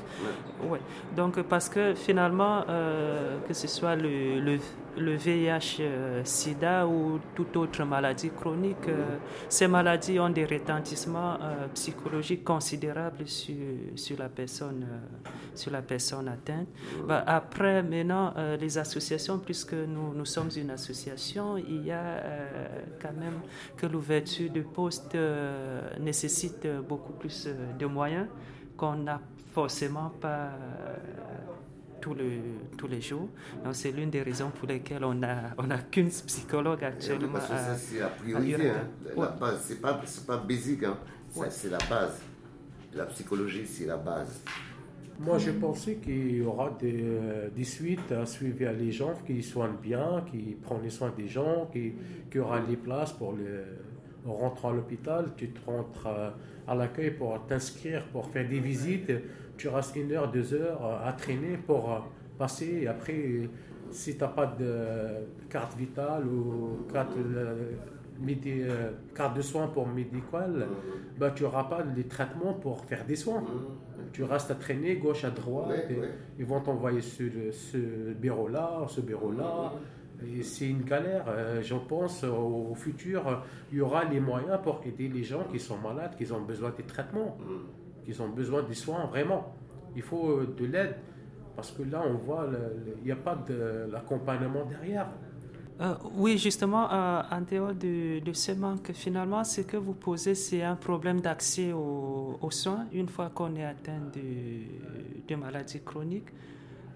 Ouais. 0.64 0.70
Ouais. 0.70 0.80
Donc, 1.16 1.42
parce 1.44 1.70
que 1.70 1.94
finalement, 1.96 2.64
euh, 2.70 3.38
que 3.48 3.54
ce 3.54 3.68
soit 3.68 3.96
le, 3.96 4.40
le, 4.40 4.58
le 4.98 5.16
VIH, 5.16 5.78
euh, 5.82 6.22
SIDA 6.24 6.88
ou 6.88 7.20
toute 7.36 7.56
autre 7.58 7.84
maladie 7.84 8.30
chronique, 8.30 8.88
euh, 8.88 9.18
ces 9.50 9.68
maladies 9.68 10.20
ont 10.20 10.30
des 10.30 10.46
retentissements 10.46 11.36
euh, 11.42 11.68
psychologiques 11.74 12.44
considérables 12.44 13.28
sur, 13.28 13.56
sur, 13.96 14.18
la 14.18 14.30
personne, 14.30 14.86
euh, 14.90 15.30
sur 15.54 15.72
la 15.72 15.82
personne 15.82 16.28
atteinte. 16.28 16.68
Bah, 17.08 17.24
après, 17.28 17.84
maintenant, 17.84 18.34
euh, 18.38 18.58
les 18.58 18.78
associations, 18.78 19.40
puisque 19.40 19.74
nous, 19.74 20.14
nous 20.16 20.26
sommes 20.26 20.50
une 20.56 20.70
association, 20.70 21.58
il 21.58 21.86
y 21.86 21.92
a 21.92 21.95
euh, 21.98 22.68
quand 23.02 23.14
même 23.14 23.40
que 23.78 23.86
l'ouverture 23.86 24.52
de 24.52 24.62
postes 24.62 25.16
euh, 25.16 25.82
nécessite 26.00 26.68
beaucoup 26.88 27.14
plus 27.14 27.48
euh, 27.48 27.74
de 27.78 27.86
moyens 27.86 28.28
qu'on 28.78 28.96
n'a 28.96 29.22
forcément 29.54 30.10
pas 30.22 30.50
tous, 32.02 32.14
le, 32.14 32.40
tous 32.78 32.88
les 32.88 33.02
jours. 33.02 33.30
Donc, 33.64 33.74
c'est 33.76 33.92
l'une 33.92 34.10
des 34.10 34.22
raisons 34.22 34.50
pour 34.52 34.68
lesquelles 34.68 35.04
on 35.04 35.14
n'a 35.16 35.56
on 35.58 35.72
a 35.72 35.78
qu'une 35.78 36.10
psychologue 36.10 36.84
actuellement. 36.84 37.34
Parce 37.34 37.48
que 37.48 37.54
à- 37.54 37.58
ça, 37.58 37.76
c'est 37.78 38.00
la 38.00 38.08
priorité. 38.08 38.70
Hein. 38.70 38.88
Ouais. 39.16 39.28
c'est 39.62 39.82
pas, 39.82 40.02
c'est 40.06 40.26
pas 40.28 40.38
basique. 40.38 40.84
Hein. 40.84 40.98
Ouais. 41.36 41.48
C'est 41.50 41.70
la 41.70 41.78
base. 41.90 42.20
La 42.94 43.06
psychologie, 43.06 43.66
c'est 43.66 43.86
la 43.86 43.98
base. 43.98 44.42
Moi, 45.18 45.38
je 45.38 45.52
pensais 45.52 45.96
qu'il 45.96 46.36
y 46.38 46.42
aura 46.42 46.72
des, 46.78 47.02
euh, 47.04 47.50
des 47.50 47.64
suites 47.64 48.12
à 48.12 48.26
suivre 48.26 48.68
à 48.68 48.74
les 48.74 48.92
gens 48.92 49.14
qui 49.26 49.42
soignent 49.42 49.78
bien, 49.82 50.26
qui 50.30 50.58
prennent 50.62 50.82
les 50.84 50.90
soins 50.90 51.14
des 51.16 51.28
gens, 51.28 51.70
qui, 51.72 51.94
qui 52.30 52.40
aura 52.40 52.60
les 52.60 52.76
places 52.76 53.14
pour 53.14 53.34
les. 53.34 53.46
À 54.28 54.72
l'hôpital, 54.72 55.34
tu 55.38 55.50
te 55.52 55.64
rentres 55.70 56.08
euh, 56.08 56.32
à 56.68 56.74
l'accueil 56.74 57.12
pour 57.12 57.46
t'inscrire, 57.46 58.08
pour 58.08 58.26
faire 58.32 58.48
des 58.50 58.60
visites. 58.60 59.12
Tu 59.56 59.68
restes 59.70 59.96
une 59.96 60.12
heure, 60.12 60.32
deux 60.32 60.52
heures 60.54 60.84
euh, 60.84 61.08
à 61.10 61.14
traîner 61.14 61.58
pour 61.58 62.12
passer. 62.38 62.80
Et 62.82 62.88
après, 62.88 63.48
si 63.92 64.16
tu 64.16 64.22
n'as 64.22 64.28
pas 64.30 64.48
de 64.48 65.28
carte 65.48 65.78
vitale 65.78 66.26
ou 66.28 66.88
carte, 66.92 67.16
médi- 68.20 68.64
euh, 68.64 68.92
carte 69.14 69.38
de 69.38 69.42
soins 69.44 69.68
pour 69.68 69.88
médical, 69.88 70.68
bah, 71.18 71.32
tu 71.36 71.44
n'auras 71.44 71.66
pas 71.66 71.84
les 71.96 72.06
traitements 72.06 72.54
pour 72.56 72.84
faire 72.86 73.06
des 73.06 73.16
soins. 73.16 73.44
Tu 74.16 74.24
restes 74.24 74.50
à 74.50 74.56
traîner 74.56 74.96
gauche 74.96 75.26
à 75.26 75.30
droite. 75.30 75.88
Et. 75.90 75.98
Ils 76.40 76.46
vont 76.46 76.62
t'envoyer 76.62 77.02
sur 77.02 77.30
ce 77.52 78.14
bureau-là, 78.14 78.86
ce 78.88 79.02
bureau-là. 79.02 79.74
Et 80.26 80.42
c'est 80.42 80.70
une 80.70 80.84
galère. 80.84 81.26
Euh, 81.28 81.62
Je 81.62 81.76
pense 81.76 82.24
euh, 82.24 82.30
au 82.30 82.74
futur, 82.76 83.44
il 83.74 83.80
y 83.80 83.82
aura 83.82 84.06
les 84.06 84.22
moyens 84.22 84.58
pour 84.64 84.80
aider 84.86 85.10
les 85.10 85.24
gens 85.24 85.44
qui 85.52 85.60
sont 85.60 85.78
malades, 85.78 86.16
qui 86.18 86.32
ont 86.32 86.40
besoin 86.42 86.72
des 86.78 86.84
traitements, 86.84 87.38
qui 88.06 88.22
ont 88.22 88.30
besoin 88.30 88.64
des 88.64 88.74
soins, 88.74 89.06
vraiment. 89.08 89.54
Il 89.98 90.02
faut 90.02 90.30
euh, 90.30 90.56
de 90.58 90.66
l'aide. 90.66 90.96
Parce 91.58 91.72
que 91.72 91.84
là, 91.84 92.02
on 92.06 92.14
voit, 92.14 92.48
il 93.00 93.04
n'y 93.04 93.12
a 93.12 93.18
pas 93.18 93.36
de 93.36 93.90
l'accompagnement 93.92 94.66
derrière. 94.66 95.08
Euh, 95.82 95.96
oui, 96.16 96.38
justement, 96.38 96.90
euh, 96.92 97.22
en 97.30 97.42
dehors 97.42 97.74
de, 97.74 98.20
de 98.20 98.34
ce 98.34 98.54
manque, 98.54 98.94
finalement, 98.94 99.44
ce 99.44 99.62
que 99.62 99.76
vous 99.76 99.94
posez, 99.94 100.34
c'est 100.34 100.64
un 100.64 100.76
problème 100.76 101.20
d'accès 101.20 101.74
aux, 101.74 102.38
aux 102.42 102.52
soins 102.52 102.86
une 102.94 103.10
fois 103.10 103.30
qu'on 103.34 103.54
est 103.56 103.66
atteint 103.66 104.00
de, 104.14 105.28
de 105.28 105.36
maladies 105.36 105.82
chroniques. 105.84 106.30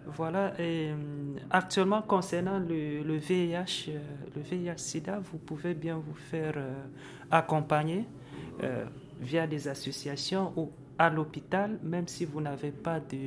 Voilà, 0.07 0.53
euh, 0.59 0.95
actuellement, 1.49 2.01
concernant 2.01 2.57
le, 2.57 3.03
le 3.03 3.17
VIH, 3.17 3.89
euh, 3.89 3.99
le 4.35 4.41
VIH-Sida, 4.41 5.19
vous 5.19 5.39
pouvez 5.39 5.73
bien 5.73 5.97
vous 5.97 6.15
faire 6.15 6.55
accompagner 7.29 8.05
via 9.21 9.45
des 9.47 9.67
associations 9.67 10.51
ou 10.55 10.71
à 10.97 11.09
l'hôpital, 11.09 11.79
même 11.83 12.07
si 12.07 12.25
vous 12.25 12.41
n'avez 12.41 12.71
pas 12.71 12.99
de, 12.99 13.17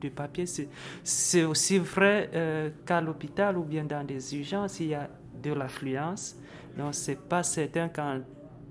de 0.00 0.08
papier. 0.08 0.44
C'est- 0.46 1.44
aussi 1.44 1.78
vrai 1.78 2.30
euh, 2.34 2.70
qu'à 2.84 3.00
l'hôpital 3.00 3.56
ou 3.56 3.62
bien 3.62 3.84
dans 3.84 4.04
des 4.04 4.36
urgences, 4.36 4.80
il 4.80 4.88
y 4.88 4.94
a 4.94 5.08
de 5.42 5.52
l'affluence. 5.52 6.36
Donc, 6.76 6.94
ce 6.94 7.10
n'est 7.12 7.16
pas 7.16 7.42
certain 7.42 7.88
qu'en 7.88 8.20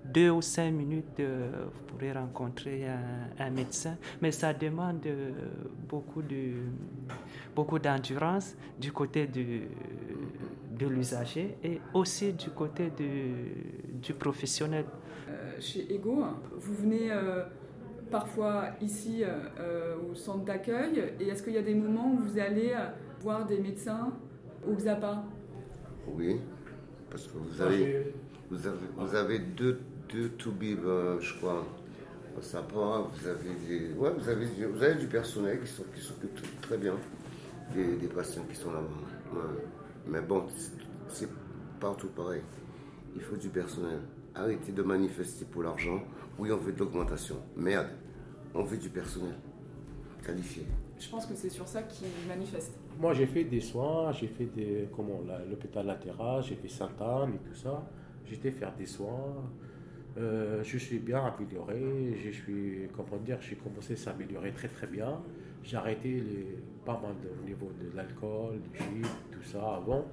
deux 0.05 0.29
ou 0.29 0.41
cinq 0.41 0.71
minutes, 0.71 1.19
euh, 1.19 1.49
vous 1.65 1.83
pourrez 1.85 2.11
rencontrer 2.11 2.85
un, 3.39 3.49
médecin, 3.49 3.95
mais 4.21 4.31
ça 4.31 4.53
demande 4.53 5.05
euh, 5.05 5.31
beaucoup 5.87 6.21
de 6.21 6.53
beaucoup 7.55 7.79
d'endurance 7.79 8.55
du 8.79 8.91
côté 8.91 9.27
de, 9.27 10.87
l'usager 10.87 11.57
et 11.63 11.81
aussi 11.93 12.31
du 12.33 12.49
côté 12.51 12.89
de- 12.97 13.99
du 14.01 14.13
professionnel. 14.13 14.85
Chez 15.59 15.93
Ego, 15.93 16.23
vous 16.57 16.73
venez 16.73 17.11
parfois 18.09 18.65
ici 18.81 19.23
euh, 19.23 19.27
euh, 19.59 19.95
au 20.11 20.15
centre 20.15 20.45
d'accueil 20.45 21.03
et 21.19 21.27
est-ce 21.27 21.43
qu'il 21.43 21.53
y 21.53 21.57
a 21.57 21.61
des 21.61 21.75
moments 21.75 22.11
où 22.13 22.17
vous 22.17 22.39
allez 22.39 22.71
euh, 22.75 22.87
voir 23.21 23.45
des 23.45 23.59
médecins 23.59 24.11
au 24.67 24.73
XAPA? 24.73 25.23
Oui. 26.07 26.39
Parce 27.09 27.27
que 27.27 27.37
vous 27.37 27.55
Moi, 27.57 27.65
avez, 27.65 28.13
vous 28.49 28.67
avez, 28.67 28.77
vous 28.97 29.15
avez 29.15 29.39
deux, 29.39 29.79
deux 30.13 30.29
toubibs, 30.29 30.85
euh, 30.85 31.19
je 31.19 31.37
crois. 31.37 31.65
Ça 32.41 32.61
part, 32.61 33.09
vous 33.09 33.27
avez 33.27 33.49
des, 33.67 33.93
ouais, 33.93 34.11
vous 34.17 34.29
avez, 34.29 34.45
du- 34.45 34.65
vous 34.65 34.81
avez 34.83 34.95
du 34.95 35.07
personnel 35.07 35.59
qui 35.59 35.67
sont- 35.67 35.83
qui 35.93 35.99
s'occupe 36.01 36.37
tr- 36.37 36.61
très 36.61 36.77
bien 36.77 36.93
des, 37.73 37.97
des 37.97 38.07
patients 38.07 38.43
qui 38.49 38.55
sont 38.55 38.71
là-bas. 38.71 39.33
Ouais. 39.33 39.63
Mais 40.07 40.21
bon, 40.21 40.45
c'est- 40.55 40.71
c'est 41.09 41.29
partout 41.81 42.07
pareil. 42.07 42.41
Il 43.15 43.21
faut 43.21 43.35
du 43.35 43.49
personnel. 43.49 43.99
Arrêtez 44.35 44.71
de 44.71 44.83
manifester 44.83 45.45
pour 45.45 45.63
l'argent. 45.63 46.01
Oui, 46.37 46.51
on 46.51 46.57
veut 46.57 46.71
de 46.71 46.79
l'augmentation. 46.79 47.35
Merde, 47.55 47.87
on 48.53 48.63
veut 48.63 48.77
du 48.77 48.89
personnel 48.89 49.35
qualifié. 50.25 50.63
Je 50.99 51.09
pense 51.09 51.25
que 51.25 51.33
c'est 51.33 51.49
sur 51.49 51.67
ça 51.67 51.83
qu'ils 51.83 52.07
manifestent. 52.27 52.77
Moi, 52.99 53.13
j'ai 53.13 53.25
fait 53.25 53.45
des 53.45 53.61
soins, 53.61 54.11
j'ai 54.11 54.27
fait 54.27 54.45
des, 54.45 54.87
comment, 54.95 55.21
l'hôpital 55.49 55.85
latéral, 55.85 56.43
j'ai 56.43 56.55
fait 56.55 56.67
Sainte-Anne 56.67 57.33
et 57.35 57.49
tout 57.49 57.55
ça. 57.55 57.83
J'étais 58.25 58.51
faire 58.51 58.73
des 58.75 58.85
soins. 58.85 59.35
Euh, 60.17 60.61
je 60.63 60.77
suis 60.77 60.99
bien 60.99 61.23
amélioré. 61.25 62.17
Je 62.23 62.29
suis, 62.31 62.87
comment 62.95 63.17
dire, 63.23 63.37
j'ai 63.41 63.55
commencé 63.55 63.93
à 63.93 63.97
s'améliorer 63.97 64.51
très 64.51 64.67
très 64.67 64.87
bien. 64.87 65.21
J'ai 65.63 65.77
arrêté 65.77 66.09
les, 66.09 66.57
pas 66.85 66.99
mal 67.01 67.13
de- 67.23 67.41
au 67.41 67.45
niveau 67.45 67.71
de 67.81 67.95
l'alcool, 67.95 68.59
du 68.61 68.77
shit, 68.77 69.11
tout 69.31 69.43
ça 69.43 69.75
avant. 69.75 70.05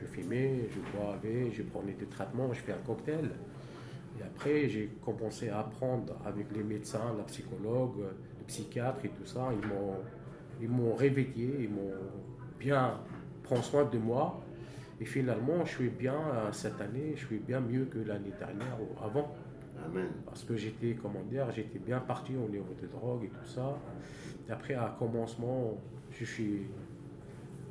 Je 0.00 0.06
fumais, 0.06 0.68
je 0.70 0.96
boivais, 0.96 1.50
je 1.52 1.62
prenais 1.62 1.92
des 1.92 2.06
traitements, 2.06 2.52
je 2.52 2.60
fais 2.60 2.72
un 2.72 2.86
cocktail. 2.86 3.30
Et 4.18 4.22
après, 4.22 4.68
j'ai 4.68 4.90
commencé 5.04 5.48
à 5.48 5.60
apprendre 5.60 6.14
avec 6.24 6.46
les 6.54 6.62
médecins, 6.62 7.14
la 7.16 7.24
psychologue, 7.24 7.98
le 7.98 8.44
psychiatre 8.46 9.04
et 9.04 9.08
tout 9.08 9.26
ça. 9.26 9.50
Ils 9.52 9.68
m'ont, 9.68 9.96
ils 10.60 10.68
m'ont 10.68 10.94
réveillé, 10.94 11.56
ils 11.60 11.70
m'ont 11.70 11.92
bien 12.58 13.00
pris 13.42 13.62
soin 13.62 13.84
de 13.84 13.98
moi. 13.98 14.40
Et 15.00 15.04
finalement, 15.04 15.64
je 15.64 15.72
suis 15.72 15.90
bien 15.90 16.14
euh, 16.14 16.52
cette 16.52 16.80
année, 16.80 17.12
je 17.16 17.26
suis 17.26 17.38
bien 17.38 17.60
mieux 17.60 17.84
que 17.84 17.98
l'année 17.98 18.32
dernière 18.38 18.78
ou 18.80 19.04
avant. 19.04 19.34
Amen. 19.84 20.08
Parce 20.24 20.42
que 20.44 20.56
j'étais, 20.56 20.96
comment 21.00 21.22
dire, 21.22 21.50
j'étais 21.52 21.78
bien 21.78 22.00
parti 22.00 22.32
au 22.34 22.48
niveau 22.48 22.74
de 22.80 22.86
drogue 22.86 23.24
et 23.24 23.28
tout 23.28 23.46
ça. 23.46 23.78
Et 24.48 24.52
après, 24.52 24.74
à 24.74 24.96
commencement, 24.98 25.76
je 26.10 26.24
suis, 26.24 26.62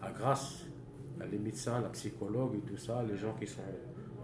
à 0.04 0.12
grâce 0.12 0.66
les 1.32 1.38
médecins, 1.38 1.82
la 1.82 1.90
psychologue 1.90 2.56
et 2.56 2.70
tout 2.70 2.78
ça, 2.78 3.04
les 3.04 3.18
gens 3.18 3.34
qui 3.40 3.48
sont 3.48 3.62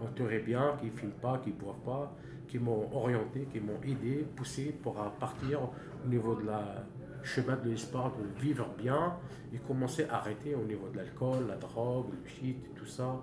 entourés 0.02 0.40
bien, 0.40 0.76
qui 0.80 0.86
ne 0.86 0.90
fument 0.90 1.10
pas, 1.20 1.38
qui 1.38 1.50
ne 1.50 1.54
boivent 1.54 1.84
pas, 1.84 2.14
qui 2.48 2.58
m'ont 2.58 2.88
orienté, 2.94 3.46
qui 3.52 3.60
m'ont 3.60 3.80
aidé, 3.82 4.26
poussé 4.36 4.74
pour 4.82 4.94
partir 5.18 5.60
au 6.04 6.08
niveau 6.08 6.34
de 6.34 6.46
la, 6.46 6.84
chemin 7.22 7.56
de 7.56 7.70
l'espoir 7.70 8.12
de 8.16 8.40
vivre 8.40 8.68
bien 8.76 9.16
et 9.52 9.58
commencer 9.58 10.04
à 10.10 10.16
arrêter 10.16 10.54
au 10.54 10.64
niveau 10.64 10.88
de 10.88 10.96
l'alcool, 10.98 11.46
la 11.48 11.56
drogue, 11.56 12.06
le 12.10 12.28
shit, 12.28 12.74
tout 12.74 12.86
ça. 12.86 13.22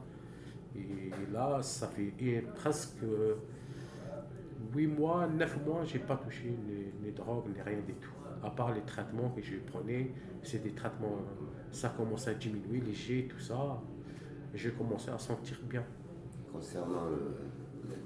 Et 0.75 1.11
là, 1.31 1.61
ça 1.61 1.87
fait 1.87 2.43
presque 2.55 3.03
8 4.73 4.87
mois, 4.87 5.27
9 5.27 5.65
mois, 5.65 5.83
j'ai 5.83 5.99
pas 5.99 6.15
touché 6.15 6.55
les, 7.03 7.11
drogues, 7.11 7.47
ni 7.53 7.61
rien 7.61 7.79
du 7.85 7.93
tout. 7.93 8.09
À 8.43 8.49
part 8.49 8.73
les 8.73 8.81
traitements 8.81 9.29
que 9.29 9.41
je 9.41 9.57
prenais, 9.57 10.11
c'est 10.43 10.63
des 10.63 10.71
traitements, 10.71 11.17
ça 11.71 11.89
commence 11.89 12.27
à 12.27 12.33
diminuer, 12.33 12.79
léger, 12.79 13.27
tout 13.29 13.39
ça. 13.39 13.81
J'ai 14.53 14.71
commencé 14.71 15.09
à 15.11 15.17
sentir 15.17 15.59
bien. 15.69 15.83
Concernant 16.51 17.03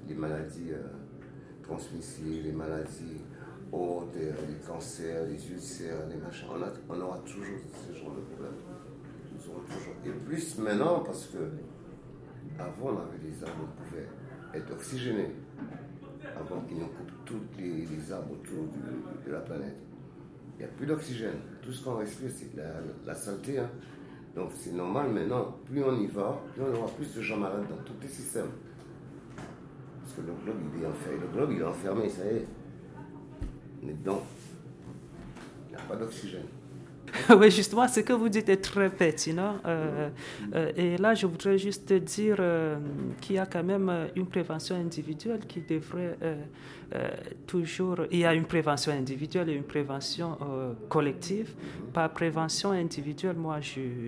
les 0.08 0.14
maladies 0.14 0.72
euh, 0.72 0.82
transmissibles, 1.62 2.44
les 2.44 2.52
maladies 2.52 3.22
hautes, 3.72 4.16
euh, 4.16 4.32
les 4.48 4.66
cancers, 4.66 5.26
les 5.26 5.50
ulcères, 5.50 6.06
les 6.08 6.16
machins, 6.16 6.48
on, 6.88 7.00
aura 7.00 7.18
toujours 7.18 7.60
ce 7.72 7.94
genre 7.96 8.14
de 8.14 8.20
problèmes. 8.20 8.52
Nous 9.32 9.50
aurons 9.50 9.60
toujours. 9.60 9.94
Et 10.04 10.10
plus 10.10 10.58
maintenant, 10.58 11.00
parce 11.00 11.26
que 11.26 11.38
avant, 12.58 12.90
on 12.90 12.98
avait 12.98 13.18
des 13.18 13.42
arbres 13.42 13.68
qui 13.76 13.82
pouvaient 13.82 14.08
être 14.54 14.72
oxygénés. 14.72 15.34
Avant 16.36 16.60
qu'ils 16.62 16.78
nous 16.78 16.86
coupent 16.86 17.24
tous 17.24 17.40
les, 17.58 18.12
arbres 18.12 18.32
autour 18.32 18.64
de 19.26 19.32
la 19.32 19.40
planète. 19.40 19.76
Il 20.54 20.58
n'y 20.58 20.64
a 20.64 20.68
plus 20.68 20.86
d'oxygène. 20.86 21.38
Tout 21.62 21.72
ce 21.72 21.84
qu'on 21.84 21.96
respire, 21.96 22.30
c'est 22.32 22.56
la, 22.56 22.64
la, 23.04 23.14
saleté. 23.14 23.58
Hein. 23.58 23.70
Donc 24.34 24.50
c'est 24.54 24.72
normal 24.72 25.10
maintenant, 25.10 25.56
plus 25.64 25.82
on 25.82 26.00
y 26.00 26.06
va, 26.06 26.40
plus 26.52 26.62
on 26.62 26.74
aura 26.74 26.88
plus 26.92 27.14
de 27.14 27.20
gens 27.20 27.36
malades 27.36 27.66
dans 27.68 27.82
tous 27.84 27.94
les 28.00 28.08
systèmes. 28.08 28.50
Parce 29.36 30.14
que 30.16 30.20
le 30.20 30.32
globe, 30.44 30.56
il 30.76 30.82
est 30.82 30.86
enfermé. 30.86 31.18
Le 31.20 31.28
globe, 31.28 31.50
il 31.52 31.60
est 31.60 31.64
enfermé, 31.64 32.08
ça 32.08 32.24
y 32.24 32.36
est. 32.36 32.46
On 33.82 33.88
est 33.88 33.94
dedans. 33.94 34.22
Il 35.68 35.76
n'y 35.76 35.82
a 35.82 35.84
pas 35.84 35.96
d'oxygène. 35.96 36.46
oui, 37.38 37.50
justement, 37.50 37.86
ce 37.86 38.00
que 38.00 38.12
vous 38.12 38.28
dites 38.28 38.48
est 38.48 38.62
très 38.62 38.90
pertinent. 38.90 39.56
Euh, 39.66 40.08
euh, 40.54 40.72
et 40.76 40.96
là, 40.96 41.14
je 41.14 41.26
voudrais 41.26 41.58
juste 41.58 41.92
dire 41.92 42.36
euh, 42.38 42.76
qu'il 43.20 43.36
y 43.36 43.38
a 43.38 43.46
quand 43.46 43.62
même 43.62 44.08
une 44.16 44.26
prévention 44.26 44.76
individuelle 44.76 45.40
qui 45.46 45.60
devrait 45.60 46.16
toujours. 47.46 47.98
Il 48.10 48.20
y 48.20 48.24
a 48.24 48.34
une 48.34 48.44
prévention 48.44 48.92
individuelle 48.92 49.48
et 49.50 49.54
une 49.54 49.64
prévention 49.64 50.36
collective. 50.88 51.54
Par 51.92 52.10
prévention 52.10 52.70
individuelle, 52.70 53.36
moi, 53.36 53.58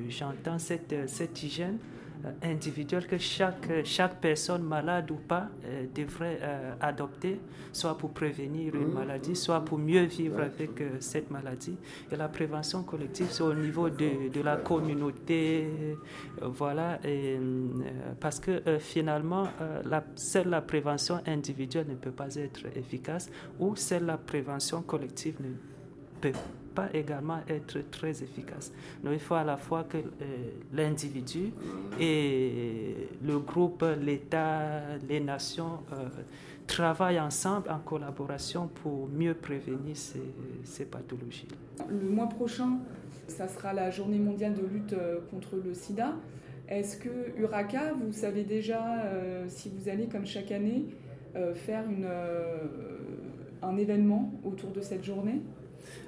j'entends 0.09 0.59
cette, 0.59 1.43
hygiène 1.43 1.79
individuelle 2.43 3.07
que 3.07 3.19
chaque, 3.19 3.85
chaque 3.85 4.21
personne, 4.21 4.63
malade 4.63 5.11
ou 5.11 5.17
pas, 5.17 5.49
euh, 5.65 5.87
devrait 5.95 6.39
euh, 6.43 6.75
adopter, 6.81 7.41
soit 7.73 7.97
pour 7.97 8.11
prévenir 8.11 8.75
une 8.75 8.89
mmh. 8.89 8.95
maladie, 8.95 9.37
soit 9.37 9.65
pour 9.65 9.79
mieux 9.79 10.05
vivre 10.05 10.41
avec 10.41 10.83
cette 11.01 11.31
maladie. 11.31 11.77
Et 12.11 12.17
la 12.17 12.29
prévention 12.29 12.83
collective, 12.83 13.29
c'est 13.31 13.43
au 13.43 13.55
niveau 13.55 13.89
de, 13.89 14.29
de, 14.33 14.41
la 14.41 14.57
communauté, 14.57 15.69
voilà, 16.41 16.99
et, 17.05 17.39
parce 18.21 18.41
que 18.41 18.63
finalement, 18.79 19.49
la, 19.85 20.05
seule 20.15 20.49
la 20.49 20.63
prévention 20.63 21.21
individuelle 21.27 21.87
ne 21.89 21.95
peut 21.95 22.11
pas 22.11 22.35
être 22.37 22.67
efficace, 22.77 23.31
ou 23.59 23.77
seule 23.77 24.07
la 24.07 24.17
prévention 24.19 24.83
collective 24.83 25.37
ne 25.41 25.51
peut 26.21 26.33
pas 26.33 26.66
également 26.93 27.39
être 27.49 27.79
très 27.91 28.23
efficace. 28.23 28.73
Donc 29.03 29.15
il 29.15 29.21
faut 29.21 29.35
à 29.35 29.45
la 29.45 29.57
fois 29.57 29.85
que 29.85 29.99
euh, 29.99 30.03
l'individu 30.73 31.53
et 32.01 33.09
le 33.25 33.39
groupe, 33.39 33.85
l'État, 34.01 34.97
les 35.09 35.21
nations 35.21 35.81
euh, 35.93 36.09
travaillent 36.67 37.21
ensemble 37.21 37.71
en 37.71 37.79
collaboration 37.79 38.69
pour 38.83 39.09
mieux 39.09 39.35
prévenir 39.35 39.97
ces, 39.97 40.85
pathologies. 40.85 41.49
Le 41.89 42.09
mois 42.09 42.29
prochain, 42.29 42.79
ça 43.29 43.49
sera 43.49 43.73
la 43.73 43.91
journée 43.91 44.19
mondiale 44.19 44.55
de 44.55 44.67
lutte 44.67 44.93
euh, 44.93 45.21
contre 45.31 45.57
le 45.57 45.75
sida. 45.75 46.15
Est-ce 46.69 46.97
que 46.97 47.39
Uraka, 47.39 47.93
vous 47.93 48.13
savez 48.13 48.43
déjà 48.43 48.83
si 49.47 49.71
vous 49.71 49.89
allez, 49.89 50.09
comme 50.09 50.27
chaque 50.27 50.51
année, 50.51 50.87
faire 51.55 51.85
un 53.63 53.77
événement 53.77 54.33
autour 54.45 54.73
de 54.73 54.81
cette 54.81 55.05
journée? 55.05 55.43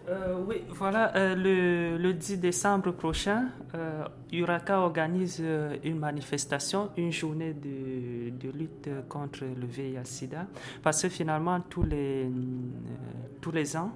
Euh, 0.09 0.37
oui, 0.47 0.63
voilà, 0.71 1.15
euh, 1.17 1.99
le, 1.99 2.13
10 2.15 2.39
décembre 2.39 2.93
prochain, 2.93 3.49
euh, 3.75 4.05
Uraka 4.33 4.81
organise 4.81 5.43
une 5.85 5.99
manifestation, 5.99 6.91
une 6.97 7.13
journée 7.13 7.53
de, 7.53 8.51
lutte 8.51 8.89
contre 9.09 9.41
le 9.45 9.67
VIH-Sida, 9.67 10.47
parce 10.83 11.03
que 11.03 11.09
finalement, 11.11 11.61
tous 11.61 11.83
les, 11.83 12.31
tous 13.43 13.51
les 13.51 13.77
ans, 13.77 13.93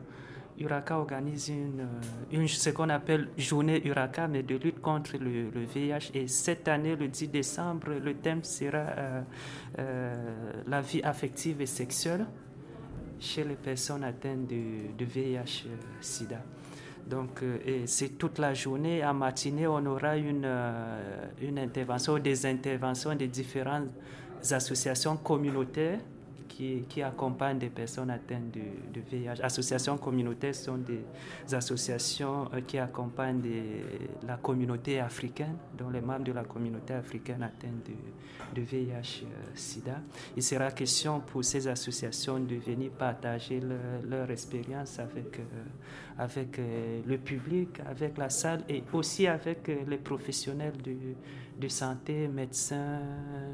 Uraka 0.58 0.98
organise 0.98 1.48
une, 1.48 1.88
une 2.30 2.46
ce 2.46 2.68
qu'on 2.68 2.90
appelle 2.90 3.28
journée 3.38 3.80
Uraka, 3.86 4.28
mais 4.28 4.42
de 4.42 4.56
lutte 4.56 4.82
contre 4.82 5.16
le, 5.16 5.48
le, 5.48 5.64
VIH. 5.64 6.10
Et 6.12 6.28
cette 6.28 6.68
année, 6.68 6.94
le 6.94 7.08
10 7.08 7.28
décembre, 7.28 7.88
le 7.88 8.14
thème 8.14 8.44
sera 8.44 8.84
la 10.66 10.80
vie 10.82 11.00
affective 11.02 11.62
et 11.62 11.66
sexuelle 11.66 12.26
chez 13.22 13.44
les 13.44 13.54
personnes 13.54 14.02
atteintes 14.04 14.48
de, 14.48 15.04
VIH-Sida. 15.04 16.36
Euh, 16.36 17.08
Donc, 17.08 17.42
euh, 17.42 17.82
c'est 17.86 18.18
toute 18.18 18.38
la 18.38 18.52
journée. 18.52 19.04
En 19.04 19.14
matinée, 19.14 19.66
on 19.66 19.84
aura 19.86 20.16
une, 20.16 20.44
euh, 20.44 21.26
une 21.40 21.58
intervention, 21.58 22.18
des 22.18 22.44
interventions 22.46 23.14
des 23.14 23.28
différentes 23.28 23.90
associations 24.50 25.16
communautaires 25.16 26.00
qui, 26.88 27.02
accompagnent 27.02 27.58
des 27.58 27.70
personnes 27.70 28.10
atteintes 28.10 28.50
de, 28.52 28.60
de, 28.92 29.00
VIH. 29.00 29.42
Associations 29.42 29.96
communautaires 29.98 30.54
sont 30.54 30.78
des 30.78 31.04
associations 31.54 32.48
qui 32.66 32.78
accompagnent 32.78 33.42
la 34.26 34.36
communauté 34.36 35.00
africaine, 35.00 35.56
dont 35.76 35.90
les 35.90 36.00
membres 36.00 36.24
de 36.24 36.32
la 36.32 36.44
communauté 36.44 36.94
africaine 36.94 37.42
atteints 37.42 37.68
de, 37.68 38.60
de 38.60 38.62
VIH-Sida. 38.62 39.92
Euh, 39.92 40.34
Il 40.36 40.42
sera 40.42 40.70
question 40.70 41.20
pour 41.20 41.44
ces 41.44 41.66
associations 41.68 42.38
de 42.38 42.56
venir 42.56 42.90
partager 42.92 43.60
leur, 43.60 44.30
expérience 44.30 44.98
avec, 44.98 45.38
euh, 45.38 45.42
avec 46.18 46.58
euh, 46.58 47.00
le 47.06 47.18
public, 47.18 47.80
avec 47.88 48.18
la 48.18 48.30
salle 48.30 48.62
et 48.68 48.82
aussi 48.92 49.26
avec 49.26 49.68
les 49.68 49.96
professionnels 49.98 50.74
de, 50.82 51.68
santé, 51.68 52.28
médecins, 52.28 53.00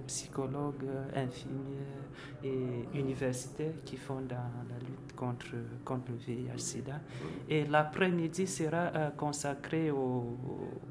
psychologues, 0.06 0.84
infirmières 1.14 2.08
et 2.42 2.98
universitaires 2.98 3.74
qui 3.84 3.96
font 3.96 4.20
dans 4.22 4.36
la 4.70 4.78
lutte 4.80 5.14
contre, 5.14 5.56
contre 5.84 6.12
le 6.12 6.16
VIH-Sida. 6.16 7.00
Et 7.48 7.64
l'après-midi 7.66 8.46
sera 8.46 8.90
consacré 9.16 9.90
aux, 9.90 10.38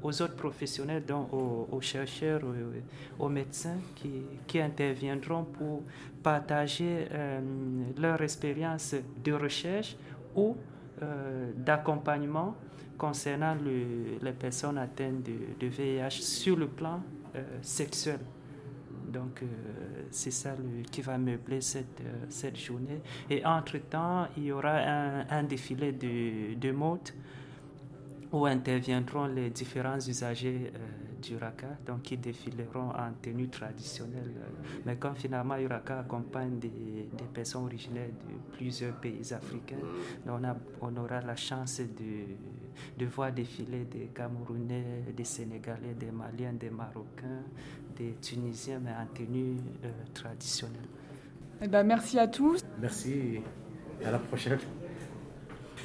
autres 0.04 0.36
professionnels, 0.36 1.04
donc 1.04 1.32
aux, 1.32 1.80
chercheurs, 1.80 2.42
aux, 3.18 3.28
médecins 3.28 3.78
qui, 4.46 4.60
interviendront 4.60 5.44
pour 5.44 5.82
partager 6.22 7.06
euh, 7.12 7.40
leur 7.96 8.20
expérience 8.22 8.94
de 9.24 9.32
recherche 9.32 9.96
ou 10.34 10.56
euh, 11.02 11.52
d'accompagnement 11.56 12.54
concernant 12.96 13.56
les 14.22 14.32
personnes 14.32 14.78
atteintes 14.78 15.22
de, 15.22 15.66
VIH 15.66 16.22
sur 16.22 16.56
le 16.56 16.66
plan 16.66 17.00
euh, 17.36 17.42
sexuel. 17.62 18.18
Donc, 19.06 19.42
c'est 20.10 20.30
ça 20.30 20.50
qui 20.90 21.00
va 21.00 21.16
meubler 21.16 21.62
cette, 21.62 22.02
cette 22.28 22.58
journée. 22.58 23.00
Et 23.30 23.42
entre-temps, 23.46 24.26
il 24.36 24.44
y 24.44 24.52
aura 24.52 24.76
un, 25.30 25.42
défilé 25.44 25.92
de, 25.92 26.54
de 26.54 26.70
où 28.32 28.44
interviendront 28.46 29.26
les 29.26 29.50
différents 29.50 29.98
usagers 29.98 30.70
du 31.20 31.36
Raka, 31.36 31.66
donc 31.86 32.02
qui 32.02 32.16
défileront 32.16 32.90
en 32.90 33.12
tenue 33.20 33.48
traditionnelle. 33.48 34.32
Mais 34.84 34.96
comme 34.96 35.16
finalement 35.16 35.56
Uraka 35.56 36.00
accompagne 36.00 36.58
des, 36.58 36.68
des, 36.68 37.24
personnes 37.32 37.64
originaires 37.64 38.08
de 38.08 38.56
plusieurs 38.56 38.94
pays 38.96 39.32
africains, 39.32 39.76
on, 40.26 40.44
a, 40.44 40.56
on 40.80 40.96
aura 40.96 41.20
la 41.20 41.36
chance 41.36 41.80
de, 41.80 42.36
de 42.98 43.06
voir 43.06 43.32
défiler 43.32 43.84
des 43.84 44.10
Camerounais, 44.14 45.04
des 45.16 45.24
Sénégalais, 45.24 45.94
des 45.98 46.10
Maliens, 46.10 46.52
des 46.52 46.70
Marocains, 46.70 47.42
des 47.96 48.14
Tunisiens, 48.20 48.80
mais 48.82 48.92
en 48.92 49.06
tenue 49.14 49.56
euh, 49.84 49.90
traditionnelle. 50.14 50.88
Eh 51.60 51.66
ben, 51.68 51.82
merci 51.82 52.18
à 52.18 52.28
tous. 52.28 52.60
Merci. 52.80 53.40
À 54.04 54.12
la 54.12 54.18
prochaine. 54.18 54.58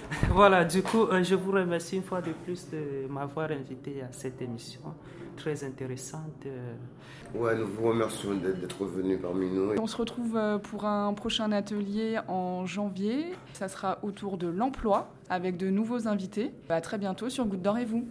Voilà, 0.31 0.65
du 0.65 0.81
coup, 0.81 1.03
euh, 1.03 1.23
je 1.23 1.35
vous 1.35 1.51
remercie 1.51 1.95
une 1.97 2.03
fois 2.03 2.21
de 2.21 2.31
plus 2.31 2.69
de 2.69 3.07
m'avoir 3.09 3.51
invité 3.51 4.01
à 4.01 4.11
cette 4.11 4.41
émission 4.41 4.81
très 5.35 5.63
intéressante. 5.63 6.45
Ouais, 7.35 7.55
nous 7.57 7.65
vous 7.65 7.87
remercions 7.87 8.35
d'être 8.35 8.85
venu 8.85 9.17
parmi 9.17 9.49
nous. 9.49 9.73
On 9.79 9.87
se 9.87 9.97
retrouve 9.97 10.37
euh, 10.37 10.59
pour 10.59 10.85
un 10.85 11.13
prochain 11.13 11.51
atelier 11.51 12.19
en 12.27 12.65
janvier. 12.65 13.33
Ça 13.53 13.67
sera 13.67 13.97
autour 14.03 14.37
de 14.37 14.47
l'emploi 14.47 15.09
avec 15.29 15.57
de 15.57 15.69
nouveaux 15.69 16.07
invités. 16.07 16.51
À 16.69 16.81
très 16.81 16.99
bientôt 16.99 17.29
sur 17.29 17.45
Goutte 17.45 17.63
d'Or 17.63 17.79
et 17.79 17.85
vous. 17.85 18.05